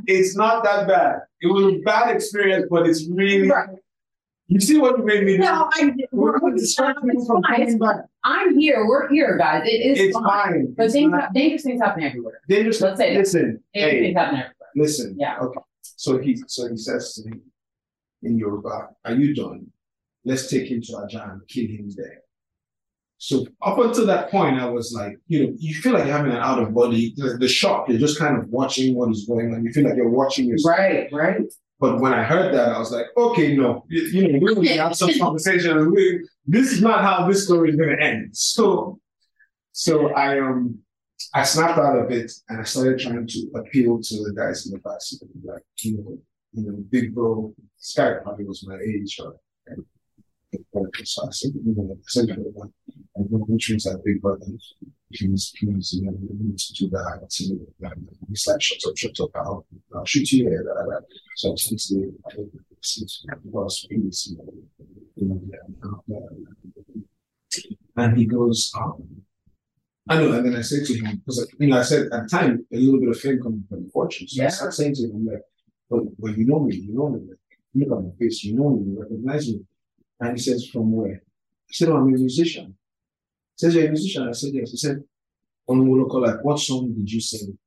[0.07, 1.20] It's not that bad.
[1.47, 3.49] It was a bad experience, but it's really.
[3.51, 3.68] Right.
[4.49, 5.42] You see what you made me do?
[5.42, 7.97] no, I, We're we're, going to distract people it's from coming back.
[8.22, 8.86] I'm here.
[8.86, 9.62] We're here, guys.
[9.66, 10.24] It is It's fine.
[10.24, 10.74] fine.
[10.76, 12.40] But It's things, not- dangerous things happen everywhere.
[12.49, 12.80] Dangerous.
[12.80, 13.18] Let's say that.
[13.18, 14.55] Listen, Dangerous hey, things happen everywhere.
[14.76, 15.16] listen.
[15.18, 15.38] Yeah.
[15.40, 15.61] Okay.
[15.82, 17.38] So he so he says to me
[18.22, 19.66] in Yoruba, Are you done?
[20.24, 22.20] Let's take him to Ajah and kill him there.
[23.19, 26.33] So up until that point, I was like, you know, you feel like you're having
[26.33, 29.55] an out of body, the, the shock, you're just kind of watching what is going
[29.55, 29.64] on.
[29.64, 30.79] You feel like you're watching yourself.
[30.79, 31.41] Right, right.
[31.79, 34.95] But when I heard that, I was like, okay, no, you, you know, we have
[34.95, 35.91] some conversation.
[35.93, 38.37] We, this is not how this story is going to end.
[38.37, 38.99] So,
[39.73, 40.79] so I um,
[41.35, 44.73] I snapped out of it and I started trying to appeal to the guys in
[44.73, 46.19] the back seat, like, you know,
[46.53, 47.55] you know, big bro.
[47.79, 49.37] This guy probably was my age, or
[50.53, 51.28] so I
[51.64, 52.72] know, I said, to one,
[53.16, 54.74] I know which ones are big brothers.
[55.11, 57.20] He was, he was, you know, we need to do that.
[57.22, 57.59] I said,
[58.28, 60.64] he's like, shut up, shut up, I'll, I'll shoot you here.
[60.64, 61.01] da, da, da.
[61.36, 62.49] So essentially, I think
[62.82, 64.53] since I was previous, you know,
[65.16, 65.40] you know,
[66.07, 66.18] yeah,
[67.97, 69.03] and he goes, um,
[70.09, 72.28] I know, and then I said to him, because you know, I said at the
[72.28, 74.28] time a little bit of fame coming from the fortune.
[74.28, 74.51] So I Yeah.
[74.51, 75.42] started saying to him, like,
[75.90, 77.38] but well, you know me, you know me, like,
[77.74, 79.61] look at my face, you know me, you recognize me.
[80.21, 81.23] And he says, From where?
[81.69, 82.77] I said, oh, I'm a musician.
[83.57, 84.29] He says, You're a musician?
[84.29, 84.71] I said, Yes.
[84.71, 85.03] He said,
[85.69, 87.59] On Moloko, like, what song did you sing?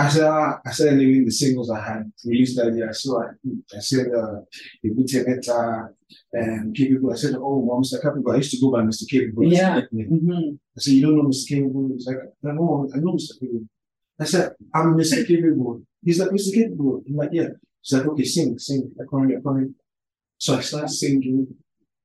[0.00, 2.92] I said, ah, I started naming the singles I had released that year.
[2.92, 3.30] So I,
[3.76, 4.42] I said, uh,
[4.86, 5.88] Ebute Metta
[6.32, 7.12] and Capable.
[7.12, 8.00] I said, Oh, well, Mr.
[8.00, 8.30] Capable.
[8.30, 9.08] I used to go by Mr.
[9.10, 9.52] Capable.
[9.52, 9.80] Yeah.
[9.92, 10.54] Mm-hmm.
[10.76, 11.48] I said, You don't know Mr.
[11.48, 11.90] Capable?
[11.92, 13.40] He's like, I know, I know Mr.
[13.40, 13.66] Capable.
[14.20, 15.26] I said, I'm Mr.
[15.26, 15.82] Capable.
[16.04, 16.54] He's like, Mr.
[16.54, 17.02] Capable.
[17.08, 17.48] I'm like, Yeah.
[17.82, 19.74] He's like, Okay, sing, sing, according, according.
[20.38, 21.46] So I started singing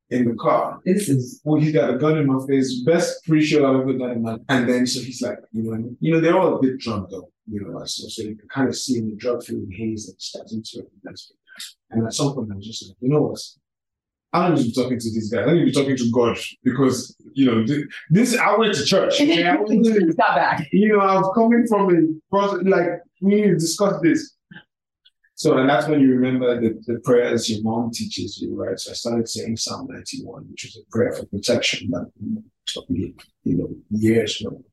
[0.09, 0.79] in the car.
[0.85, 2.81] This is Well, he got a gun in my face.
[2.83, 4.41] Best pre-show I've ever done in my life.
[4.49, 7.09] And then so he's like, you know, and, you know, they're all a bit drunk
[7.09, 10.07] though, you know, so, so you can kind of see in the drug filled haze
[10.07, 10.91] that starts into it.
[11.91, 13.39] And at some point I was just like, you know what?
[14.35, 15.47] I don't need to be talking to these guys.
[15.47, 17.65] I need to be talking to God because, you know,
[18.09, 19.13] this, I went to church.
[19.21, 19.45] okay?
[19.45, 20.67] I wasn't- got back.
[20.71, 22.87] you know, I was coming from a process, like
[23.21, 24.35] we need to discuss this.
[25.35, 28.79] So, and that's when you remember the, the prayers your mom teaches you, right?
[28.79, 32.11] So I started saying Psalm 91, which is a prayer for protection that
[32.67, 34.63] took me, you know, years from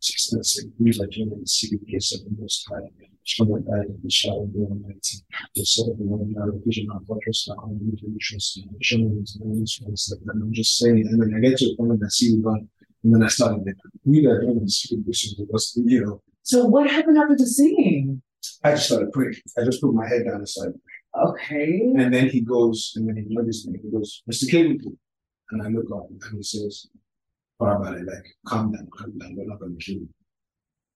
[0.00, 0.58] success.
[0.78, 2.90] He like you know, the place of the most high.
[3.24, 5.18] Someone died in the shadow of the Almighty.
[5.54, 8.68] The soul of the one out of vision of fortress now on the trust and
[8.80, 9.38] showing his
[9.92, 10.12] us.
[10.12, 12.68] And I'm just saying, and then I get to a point and I see gone.
[13.04, 13.76] And then I started.
[14.04, 18.22] We are in the place of the you know, So what happened after the singing?
[18.64, 19.34] I just started praying.
[19.58, 20.80] I just put my head down and started.
[21.12, 21.28] praying.
[21.28, 22.02] Okay.
[22.02, 23.78] And then he goes, and then he noticed me.
[23.82, 24.50] He goes, Mr.
[24.50, 24.92] Cable.
[25.50, 26.86] And I look up and he says,
[27.60, 29.36] Farabale, like, calm down, calm down.
[29.36, 30.08] We're not going to kill you.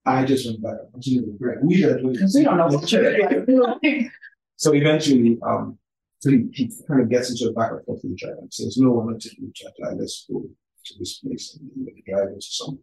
[0.07, 0.77] I just went back.
[0.95, 4.11] I'm just going to We are doing Because we don't know what you're.
[4.57, 5.79] So eventually, um,
[6.21, 8.55] so he, he kind of gets into the back and forth with the driver and
[8.55, 9.97] says, No, I'm not taking the driver.
[9.99, 10.43] Let's go
[10.85, 11.59] to this place.
[11.61, 12.79] And he drive into some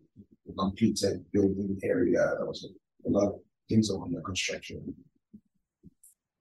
[0.59, 2.19] completed building area.
[2.37, 3.39] That was a, a lot of
[3.71, 4.93] things are under construction.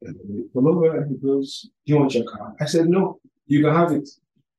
[0.03, 2.55] And pull over and he goes, Do you want your car?
[2.61, 4.09] I said, No, you can have it.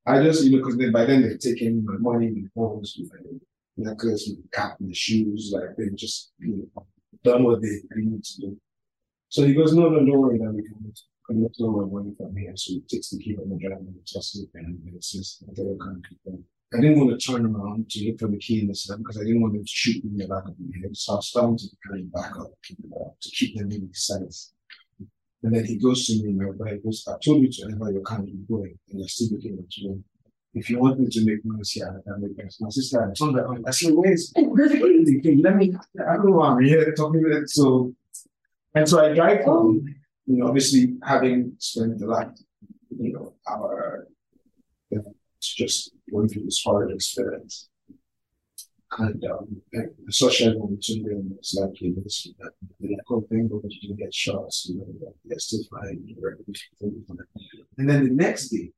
[0.05, 3.19] I just, you know, because by then they've taken my money, my phones, my
[3.77, 6.85] necklace, my cap, my shoes, like they've just, you know,
[7.23, 8.57] done what they need to do.
[9.29, 10.93] So he goes, No, no, don't worry, then we can
[11.25, 12.53] collect all my money from here.
[12.55, 15.53] So he takes the key from the driver and tosses it and it says, I
[15.53, 15.77] don't
[16.25, 16.43] them.
[16.73, 19.17] I didn't want to turn around to look for the key in the system because
[19.17, 20.95] I didn't want them to shoot me in the back of my head.
[20.95, 24.33] So I started to kind of back up to keep them in sight.
[25.43, 27.91] And then he goes to me, my brother, he goes, I told you to enter
[27.91, 30.03] your car, you're going, and you're still looking at me.
[30.53, 32.57] if you want me to make noise here, I can make noise.
[32.61, 35.41] My sister, I told her, I said, where's, oh, where's the thing?
[35.41, 37.49] Let me, I don't know, I'm here talking with it.
[37.49, 37.93] So,
[38.75, 39.93] and so I drive home, oh.
[40.27, 42.45] you know, obviously having spent the last,
[42.97, 44.07] you know, hour,
[44.89, 47.69] you know, just going through this hard experience.
[48.97, 49.61] And um,
[50.09, 52.51] Shegun Tunde and like, you know, this, that,
[53.09, 56.03] oh, thank God you get shots, you know, you're still fine.
[57.77, 58.71] And then the next day,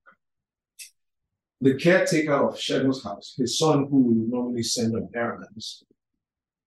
[1.62, 5.84] the caretaker of Shegun's house, his son, who we normally send on errands,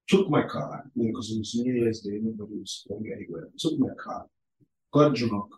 [0.08, 3.48] took my car, you know, because it was New Year's Day, nobody was going anywhere.
[3.58, 4.26] Took my car,
[4.92, 5.52] got drunk.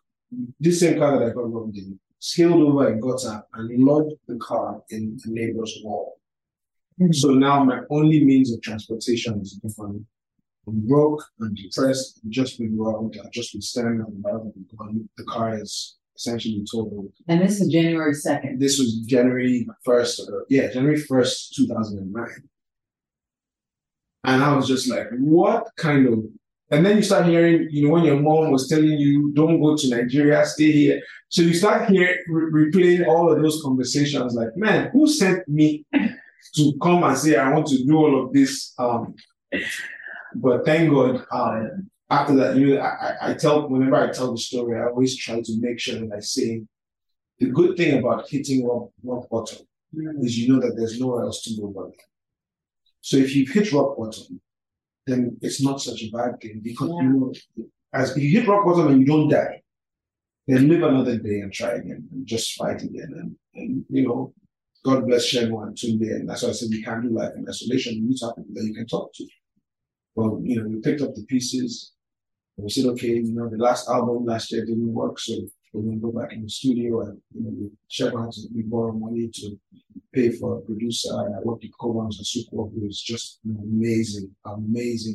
[0.61, 4.16] This same car that I got robbed in, scaled over and got up and lodged
[4.27, 6.19] the car in a neighbor's wall.
[7.01, 7.12] Mm-hmm.
[7.12, 10.05] So now my only means of transportation is different.
[10.66, 15.09] I'm broke, I'm depressed, I've just been robbed, I've just been standing on the bottom
[15.16, 17.12] the car is essentially totaled.
[17.29, 18.59] And this is January 2nd.
[18.59, 22.27] This was January 1st, uh, yeah, January 1st, 2009.
[24.25, 26.25] And I was just like, what kind of.
[26.71, 29.77] And then you start hearing, you know, when your mom was telling you, don't go
[29.77, 31.01] to Nigeria, stay here.
[31.29, 35.87] So you start hearing, re- replaying all of those conversations like, man, who sent me
[36.55, 38.75] to come and say, I want to do all of this?
[38.79, 39.14] Um,
[40.35, 44.39] but thank God, um, after that, you know, I, I tell whenever I tell the
[44.39, 46.62] story, I always try to make sure that I say
[47.39, 49.59] the good thing about hitting rock, rock bottom
[49.95, 50.25] mm-hmm.
[50.25, 51.93] is you know that there's nowhere else to go but
[53.01, 54.41] So if you hit rock bottom,
[55.09, 57.03] then it's not such a bad thing because yeah.
[57.03, 57.33] you know,
[57.93, 59.63] as if you hit rock bottom and you don't die,
[60.47, 63.13] then live another day and try again and just fight again.
[63.15, 64.33] And, and you know,
[64.85, 66.11] God bless Shegun and Tunde.
[66.15, 67.95] And that's why I said we can't do life in isolation.
[67.95, 69.27] You need to have people that you can talk to.
[70.15, 71.93] Well, you know, we picked up the pieces
[72.57, 75.35] and we said, okay, you know, the last album last year didn't work, so
[75.73, 78.62] we're going to go back in the studio and, you know, we check out, we
[78.62, 79.59] borrow money to
[80.14, 81.11] pay for a producer.
[81.12, 85.14] And I worked with Cobhams and Super, who is just an amazing, amazing,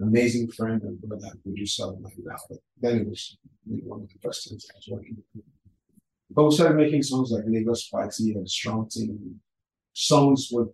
[0.00, 2.40] amazing friend and brother and producer of my life.
[2.48, 5.44] But then it was one of the first things I was working with.
[6.30, 9.40] But we started making songs like Lagos Party and Strong Team.
[9.92, 10.68] Songs what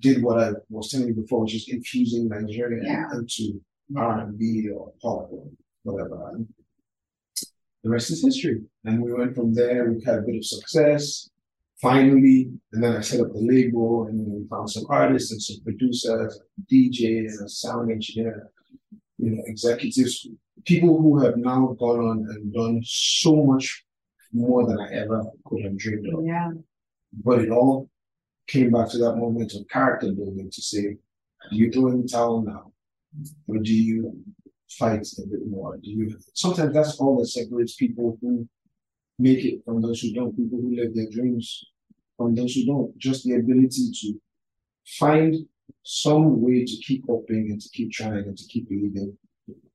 [0.00, 3.04] did what I was telling you before, which is infusing Nigeria yeah.
[3.12, 3.60] into
[3.96, 5.46] R&B or pop or
[5.82, 6.30] whatever.
[6.32, 6.48] And
[7.82, 8.62] the rest is history.
[8.84, 9.90] And we went from there.
[9.90, 11.30] We had a bit of success.
[11.80, 15.64] Finally, and then I set up the label, and we found some artists and some
[15.64, 16.38] producers,
[16.70, 18.50] DJs, and a sound engineer,
[19.16, 20.28] you know, executives,
[20.66, 23.84] people who have now gone on and done so much
[24.32, 26.24] more than I ever could have dreamed of.
[26.24, 26.50] Yeah.
[27.24, 27.88] But it all
[28.46, 30.96] came back to that moment of character building to say,
[31.50, 32.72] do you throw in the towel now?
[33.48, 34.22] or do you
[34.78, 35.78] fight a bit more?
[35.82, 38.48] You sometimes that's all that separates people who
[39.18, 41.64] make it from those who don't, people who live their dreams
[42.16, 42.96] from those who don't.
[42.98, 44.20] Just the ability to
[44.98, 45.36] find
[45.82, 49.16] some way to keep hoping and to keep trying and to keep believing.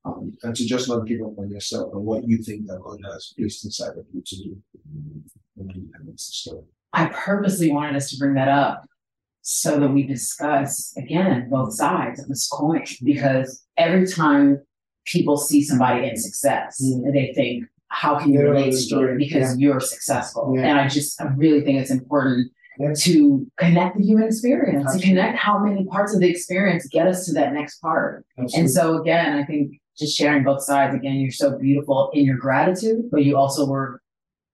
[0.06, 3.00] Um, and to just not give up on yourself and what you think that God
[3.12, 4.58] has placed inside of you to do.
[5.58, 6.64] And that's the story.
[6.94, 8.86] I purposely wanted us to bring that up
[9.42, 14.60] so that we discuss again both sides of this coin because every time
[15.06, 17.14] people see somebody in success mm.
[17.14, 19.68] they think how can you relate to you because yeah.
[19.68, 20.64] you're successful yeah.
[20.64, 22.92] and i just i really think it's important yeah.
[22.98, 25.02] to connect the human experience Absolutely.
[25.02, 28.60] to connect how many parts of the experience get us to that next part Absolutely.
[28.60, 32.38] and so again i think just sharing both sides again you're so beautiful in your
[32.38, 34.02] gratitude but you also were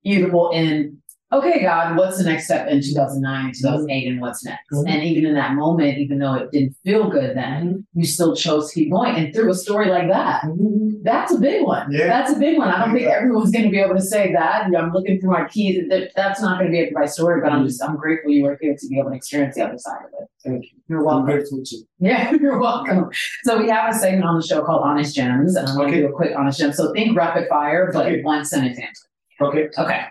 [0.03, 1.00] beautiful in
[1.33, 4.71] okay, God, what's the next step in 2009, 2008, and what's next?
[4.71, 4.87] Mm-hmm.
[4.87, 7.99] And even in that moment, even though it didn't feel good then, mm-hmm.
[7.99, 9.15] you still chose to keep going.
[9.15, 11.03] And through a story like that, mm-hmm.
[11.03, 11.91] that's a big one.
[11.91, 12.07] Yeah.
[12.07, 12.69] That's a big one.
[12.69, 14.65] I don't think everyone's going to be able to say that.
[14.65, 15.83] I'm looking through my keys.
[16.15, 18.57] That's not going to be a my story, but I'm just, I'm grateful you were
[18.61, 20.27] here to be able to experience the other side of it.
[20.43, 20.79] Thank you.
[20.87, 21.25] You're welcome.
[21.25, 21.83] Grateful too.
[21.99, 23.09] Yeah, you're welcome.
[23.43, 25.97] So we have a segment on the show called Honest Gems, and I'm going to
[25.97, 26.07] okay.
[26.07, 26.73] do a quick Honest Gem.
[26.73, 28.21] So think rapid fire, but okay.
[28.21, 29.07] one sentence answer.
[29.41, 29.69] Okay.
[29.77, 30.05] Okay.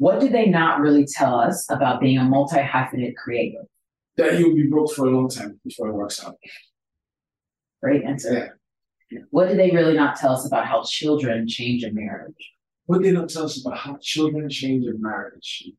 [0.00, 3.66] What did they not really tell us about being a multi hyphenate creative?
[4.16, 6.36] That you'll be broke for a long time before it works out.
[7.82, 8.58] Great answer.
[9.10, 9.20] Yeah.
[9.28, 12.52] What did they really not tell us about how children change a marriage?
[12.86, 15.70] What did they not tell us about how children change a marriage?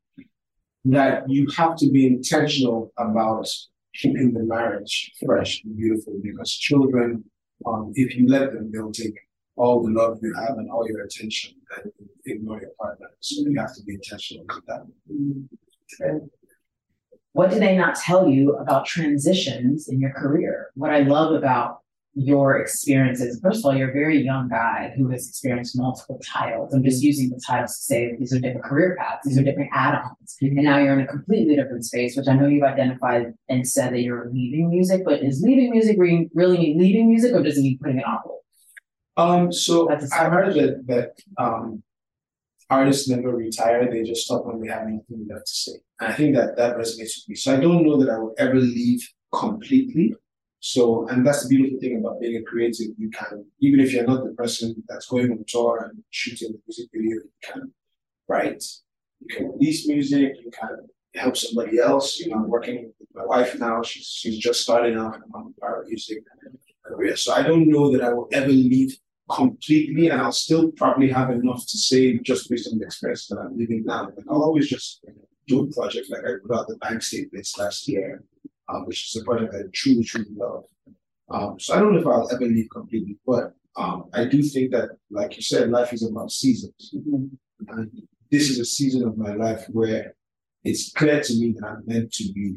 [0.86, 3.48] That you have to be intentional about
[3.96, 7.24] keeping the marriage fresh and beautiful because children,
[7.66, 9.18] um, if you let them, they'll take
[9.56, 11.92] all the love you have and all your attention and
[12.26, 13.08] ignore your partner.
[13.20, 14.86] So you have to be intentional with that.
[16.02, 16.26] Okay.
[17.34, 20.72] What do they not tell you about transitions in your career?
[20.76, 21.82] What I love about
[22.14, 23.40] your experiences.
[23.42, 26.74] First of all, you're a very young guy who has experienced multiple titles.
[26.74, 29.70] I'm just using the titles to say these are different career paths, these are different
[29.74, 30.36] add-ons.
[30.42, 33.94] And now you're in a completely different space, which I know you've identified and said
[33.94, 37.62] that you're leaving music, but is leaving music really mean leaving music or does it
[37.62, 38.40] mean putting it on hold?
[39.18, 41.84] Um, so I heard that that um
[42.72, 45.72] artists never retire, they just stop when they have anything left to say.
[46.00, 47.36] And I think that that resonates with me.
[47.36, 50.16] So I don't know that I will ever leave completely.
[50.62, 52.88] So, and that's the beautiful thing about being a creative.
[52.98, 56.60] You can, even if you're not the person that's going on tour and shooting the
[56.68, 57.74] music video, you can
[58.28, 58.64] write,
[59.20, 62.20] you can release music, you can help somebody else.
[62.20, 63.82] You know, I'm working with my wife now.
[63.82, 66.20] She's she's just starting out on our music
[66.86, 67.16] career.
[67.16, 68.98] So I don't know that I will ever leave
[69.30, 73.38] completely, and I'll still probably have enough to say just based on the experience that
[73.40, 74.10] I'm living now.
[74.16, 75.04] But I'll always just
[75.48, 78.24] do a project like I put out the bank statements last year,
[78.70, 80.64] um, which is a project I truly, truly love.
[81.30, 84.72] Um, so I don't know if I'll ever leave completely, but um, I do think
[84.72, 86.94] that, like you said, life is about seasons.
[86.94, 87.26] Mm-hmm.
[87.70, 87.92] And
[88.30, 90.16] this is a season of my life where
[90.64, 92.56] it's clear to me that I'm meant to be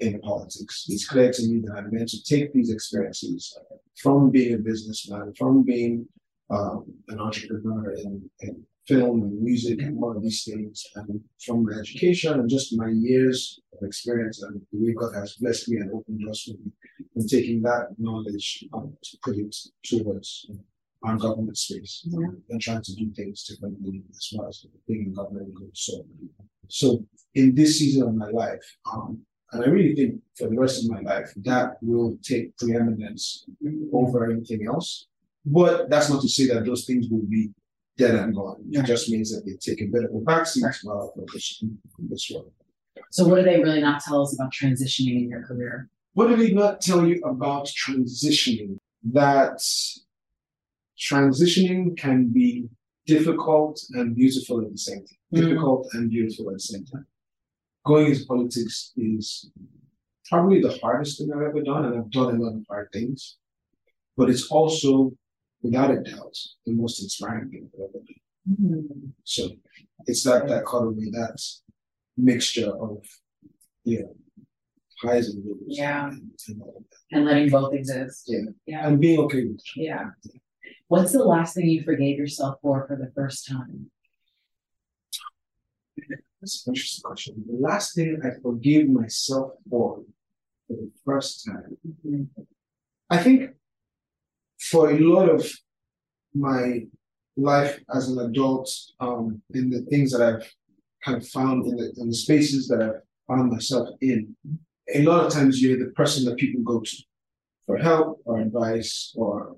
[0.00, 0.86] in politics.
[0.88, 3.56] It's clear to me that I'm meant to take these experiences
[3.96, 6.06] from being a businessman, from being
[6.50, 11.62] um, an entrepreneur in, in, film and music and all of these things, and from
[11.62, 15.76] my education and just my years of experience and the way God has blessed me
[15.76, 16.72] and opened doors for me,
[17.14, 20.50] and taking that knowledge um, to put it towards
[21.04, 22.28] our government space yeah.
[22.48, 25.70] and trying to do things differently as far as being in government goes.
[25.74, 26.06] So,
[26.68, 29.20] so in this season of my life, um,
[29.52, 33.46] and I really think for the rest of my life, that will take preeminence
[33.92, 35.06] over anything else.
[35.46, 37.50] But that's not to say that those things will be
[37.96, 38.62] dead and gone.
[38.70, 41.78] It just means that they take a bit of a backseat while I focus on
[42.10, 42.52] this world.
[43.10, 45.88] So, what do they really not tell us about transitioning in your career?
[46.12, 48.76] What do they not tell you about transitioning?
[49.12, 49.58] That
[50.98, 52.68] transitioning can be
[53.06, 55.18] difficult and beautiful at the same time.
[55.32, 55.40] Mm.
[55.40, 57.06] Difficult and beautiful at the same time
[57.88, 59.50] going into politics is
[60.28, 63.38] probably the hardest thing I've ever done, and I've done a lot of hard things.
[64.16, 65.12] But it's also,
[65.62, 66.36] without a doubt,
[66.66, 68.22] the most inspiring thing I've ever done.
[68.50, 69.08] Mm-hmm.
[69.24, 69.48] So
[70.06, 71.40] it's that that dichotomy, that
[72.16, 73.04] mixture of
[73.84, 74.08] yeah,
[75.02, 75.58] highs and lows.
[75.66, 76.08] Yeah.
[76.08, 76.62] And, and,
[77.12, 78.24] and, letting both exist.
[78.26, 78.50] Yeah.
[78.66, 78.86] Yeah.
[78.86, 79.62] And being okay with it.
[79.76, 80.10] Yeah.
[80.88, 83.90] What's the last thing you forgave yourself for for the first time?
[86.40, 87.44] That's an interesting question.
[87.46, 90.02] The last thing I forgave myself for
[90.66, 91.76] for the first time,
[92.06, 92.42] mm-hmm.
[93.08, 93.52] I think
[94.60, 95.50] for a lot of
[96.34, 96.86] my
[97.36, 98.70] life as an adult,
[99.00, 100.52] um, in the things that I've
[101.04, 104.36] kind of found in the, in the spaces that I've found myself in,
[104.94, 106.96] a lot of times you're the person that people go to
[107.66, 109.56] for help or advice or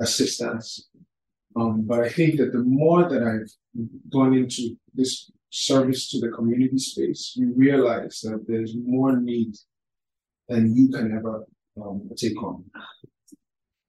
[0.00, 0.88] assistance.
[1.56, 3.50] Um, but I think that the more that I've
[4.10, 9.54] gone into this service to the community space, you realize that there's more need
[10.48, 11.44] than you can ever
[11.80, 12.64] um, take on.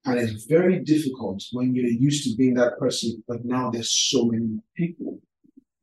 [0.06, 4.26] And it's very difficult when you're used to being that person, but now there's so
[4.26, 5.20] many people.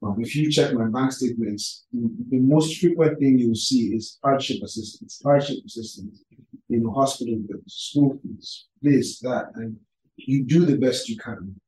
[0.02, 4.62] Um, if you check my bank statements, the most frequent thing you'll see is hardship
[4.62, 6.22] assistance, hardship assistance,
[6.68, 9.76] you know, hospital bills, school fees, this, that, and
[10.16, 11.58] you do the best you can.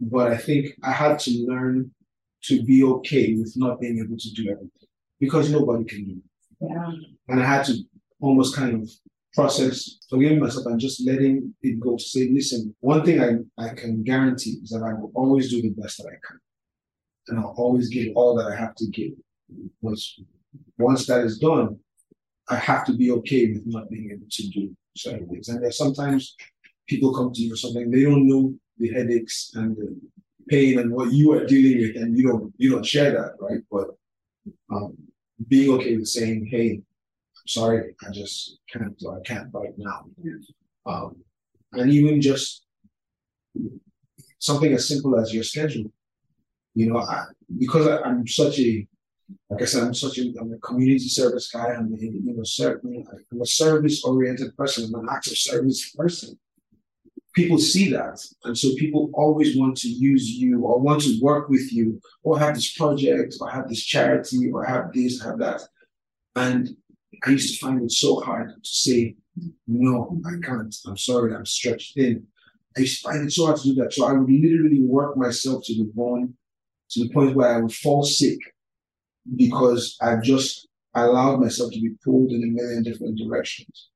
[0.00, 1.92] But I think I had to learn
[2.44, 4.70] to be okay with not being able to do everything
[5.20, 6.68] because nobody can do it.
[6.70, 6.92] Yeah.
[7.28, 7.74] And I had to
[8.20, 8.90] almost kind of
[9.34, 13.74] process forgiving myself and just letting it go to say, listen, one thing I, I
[13.74, 16.40] can guarantee is that I will always do the best that I can.
[17.28, 19.12] And I'll always give all that I have to give.
[19.80, 20.20] Once,
[20.78, 21.78] once that is done,
[22.48, 25.48] I have to be okay with not being able to do certain things.
[25.48, 26.34] And there's sometimes
[26.88, 30.00] people come to you or something, they don't know the headaches and the
[30.48, 33.60] pain and what you are dealing with, and you don't you don't share that, right?
[33.70, 33.88] But
[34.72, 34.96] um,
[35.48, 40.06] being okay with saying, "Hey, I'm sorry, I just can't, I can't right now,"
[40.86, 41.16] um,
[41.72, 42.64] and even just
[44.38, 45.90] something as simple as your schedule.
[46.74, 47.24] You know, I,
[47.58, 48.86] because I, am such a
[49.50, 51.68] like I said, I'm such a, I'm a community service guy.
[51.68, 54.92] I'm a, you know, certainly I'm a service oriented person.
[54.94, 56.38] I'm an active service person
[57.38, 58.18] people see that.
[58.44, 62.36] And so people always want to use you or want to work with you or
[62.38, 65.62] have this project or have this charity or have this, have that.
[66.34, 66.76] And
[67.24, 69.14] I used to find it so hard to say,
[69.68, 70.74] no, I can't.
[70.86, 72.26] I'm sorry, I'm stretched thin.
[72.76, 73.92] I used to find it so hard to do that.
[73.92, 76.34] So I would literally work myself to the bone
[76.90, 78.40] to the point where I would fall sick
[79.36, 83.90] because I've just allowed myself to be pulled in a million different directions.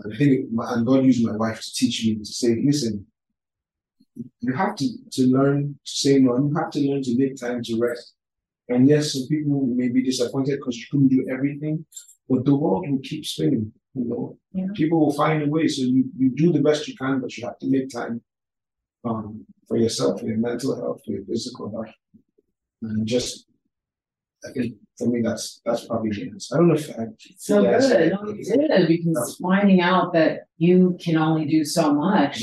[0.00, 3.06] And I think, my, and God used my wife to teach me to say, listen,
[4.40, 7.62] you have to, to learn to say no, you have to learn to make time
[7.64, 8.14] to rest.
[8.68, 11.86] And yes, some people may be disappointed because you couldn't do everything,
[12.28, 13.72] but the world will keep spinning.
[13.94, 14.66] You know, Yeah.
[14.74, 15.66] people will find a way.
[15.68, 18.20] So you, you do the best you can, but you have to make time
[19.04, 21.94] um, for yourself, for your mental health, for your physical health,
[22.82, 23.47] and just.
[24.44, 26.54] I think for me, that's that's probably the answer.
[26.54, 27.06] I don't know if I.
[27.38, 28.12] So good.
[28.12, 32.42] No, you did because finding out that you can only do so much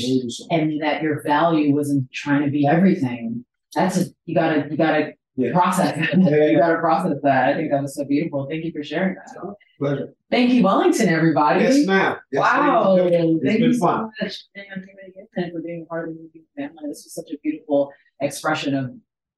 [0.50, 3.44] and that your value wasn't trying to be everything.
[3.74, 5.52] That's a you gotta you gotta Yeah.
[5.52, 5.96] process.
[6.16, 7.48] Yeah, you gotta process that.
[7.50, 8.46] I think that was so beautiful.
[8.48, 9.54] Thank you for sharing that.
[9.78, 10.14] Pleasure.
[10.30, 11.62] Thank you, Wellington, everybody.
[11.64, 12.16] Yes, ma'am.
[12.32, 12.96] Yes, wow.
[12.96, 14.10] Thank been you so fun.
[14.20, 16.88] much Thank you again for being part of the Movie family.
[16.88, 18.94] This was such a beautiful expression of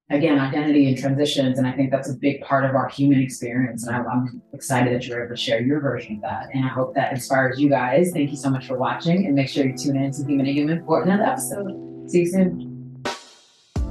[0.09, 1.57] again identity and transitions.
[1.57, 3.85] And I think that's a big part of our human experience.
[3.85, 6.47] And I'm excited that you're able to share your version of that.
[6.53, 8.11] And I hope that inspires you guys.
[8.13, 10.53] Thank you so much for watching and make sure you tune in to Human to
[10.53, 12.09] Human for another episode.
[12.09, 12.68] See you soon.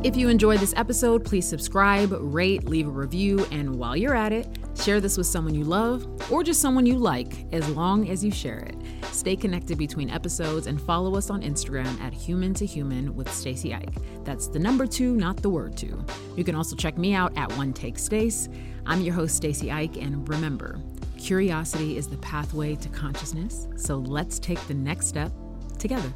[0.05, 4.33] If you enjoyed this episode, please subscribe, rate, leave a review, and while you're at
[4.33, 4.47] it,
[4.81, 8.31] share this with someone you love or just someone you like, as long as you
[8.31, 8.77] share it.
[9.07, 13.75] Stay connected between episodes and follow us on Instagram at Human to Human with Stacy
[13.75, 13.97] Ike.
[14.23, 16.05] That's the number two, not the word two.
[16.37, 18.49] You can also check me out at One Take Stace.
[18.87, 20.81] I'm your host, Stacy Ike, and remember,
[21.19, 23.67] curiosity is the pathway to consciousness.
[23.75, 25.33] So let's take the next step
[25.77, 26.13] together.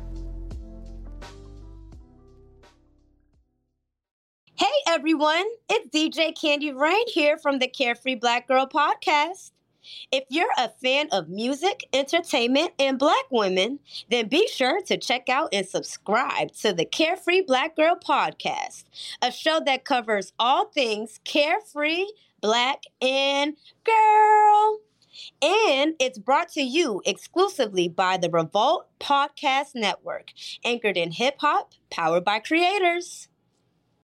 [4.93, 9.53] Everyone, it's DJ Candy Rain here from the Carefree Black Girl Podcast.
[10.12, 13.78] If you're a fan of music, entertainment, and black women,
[14.11, 18.84] then be sure to check out and subscribe to the Carefree Black Girl Podcast,
[19.22, 22.05] a show that covers all things carefree,
[22.43, 24.80] black, and girl.
[25.40, 30.32] And it's brought to you exclusively by the Revolt Podcast Network,
[30.66, 33.28] anchored in hip hop, powered by creators.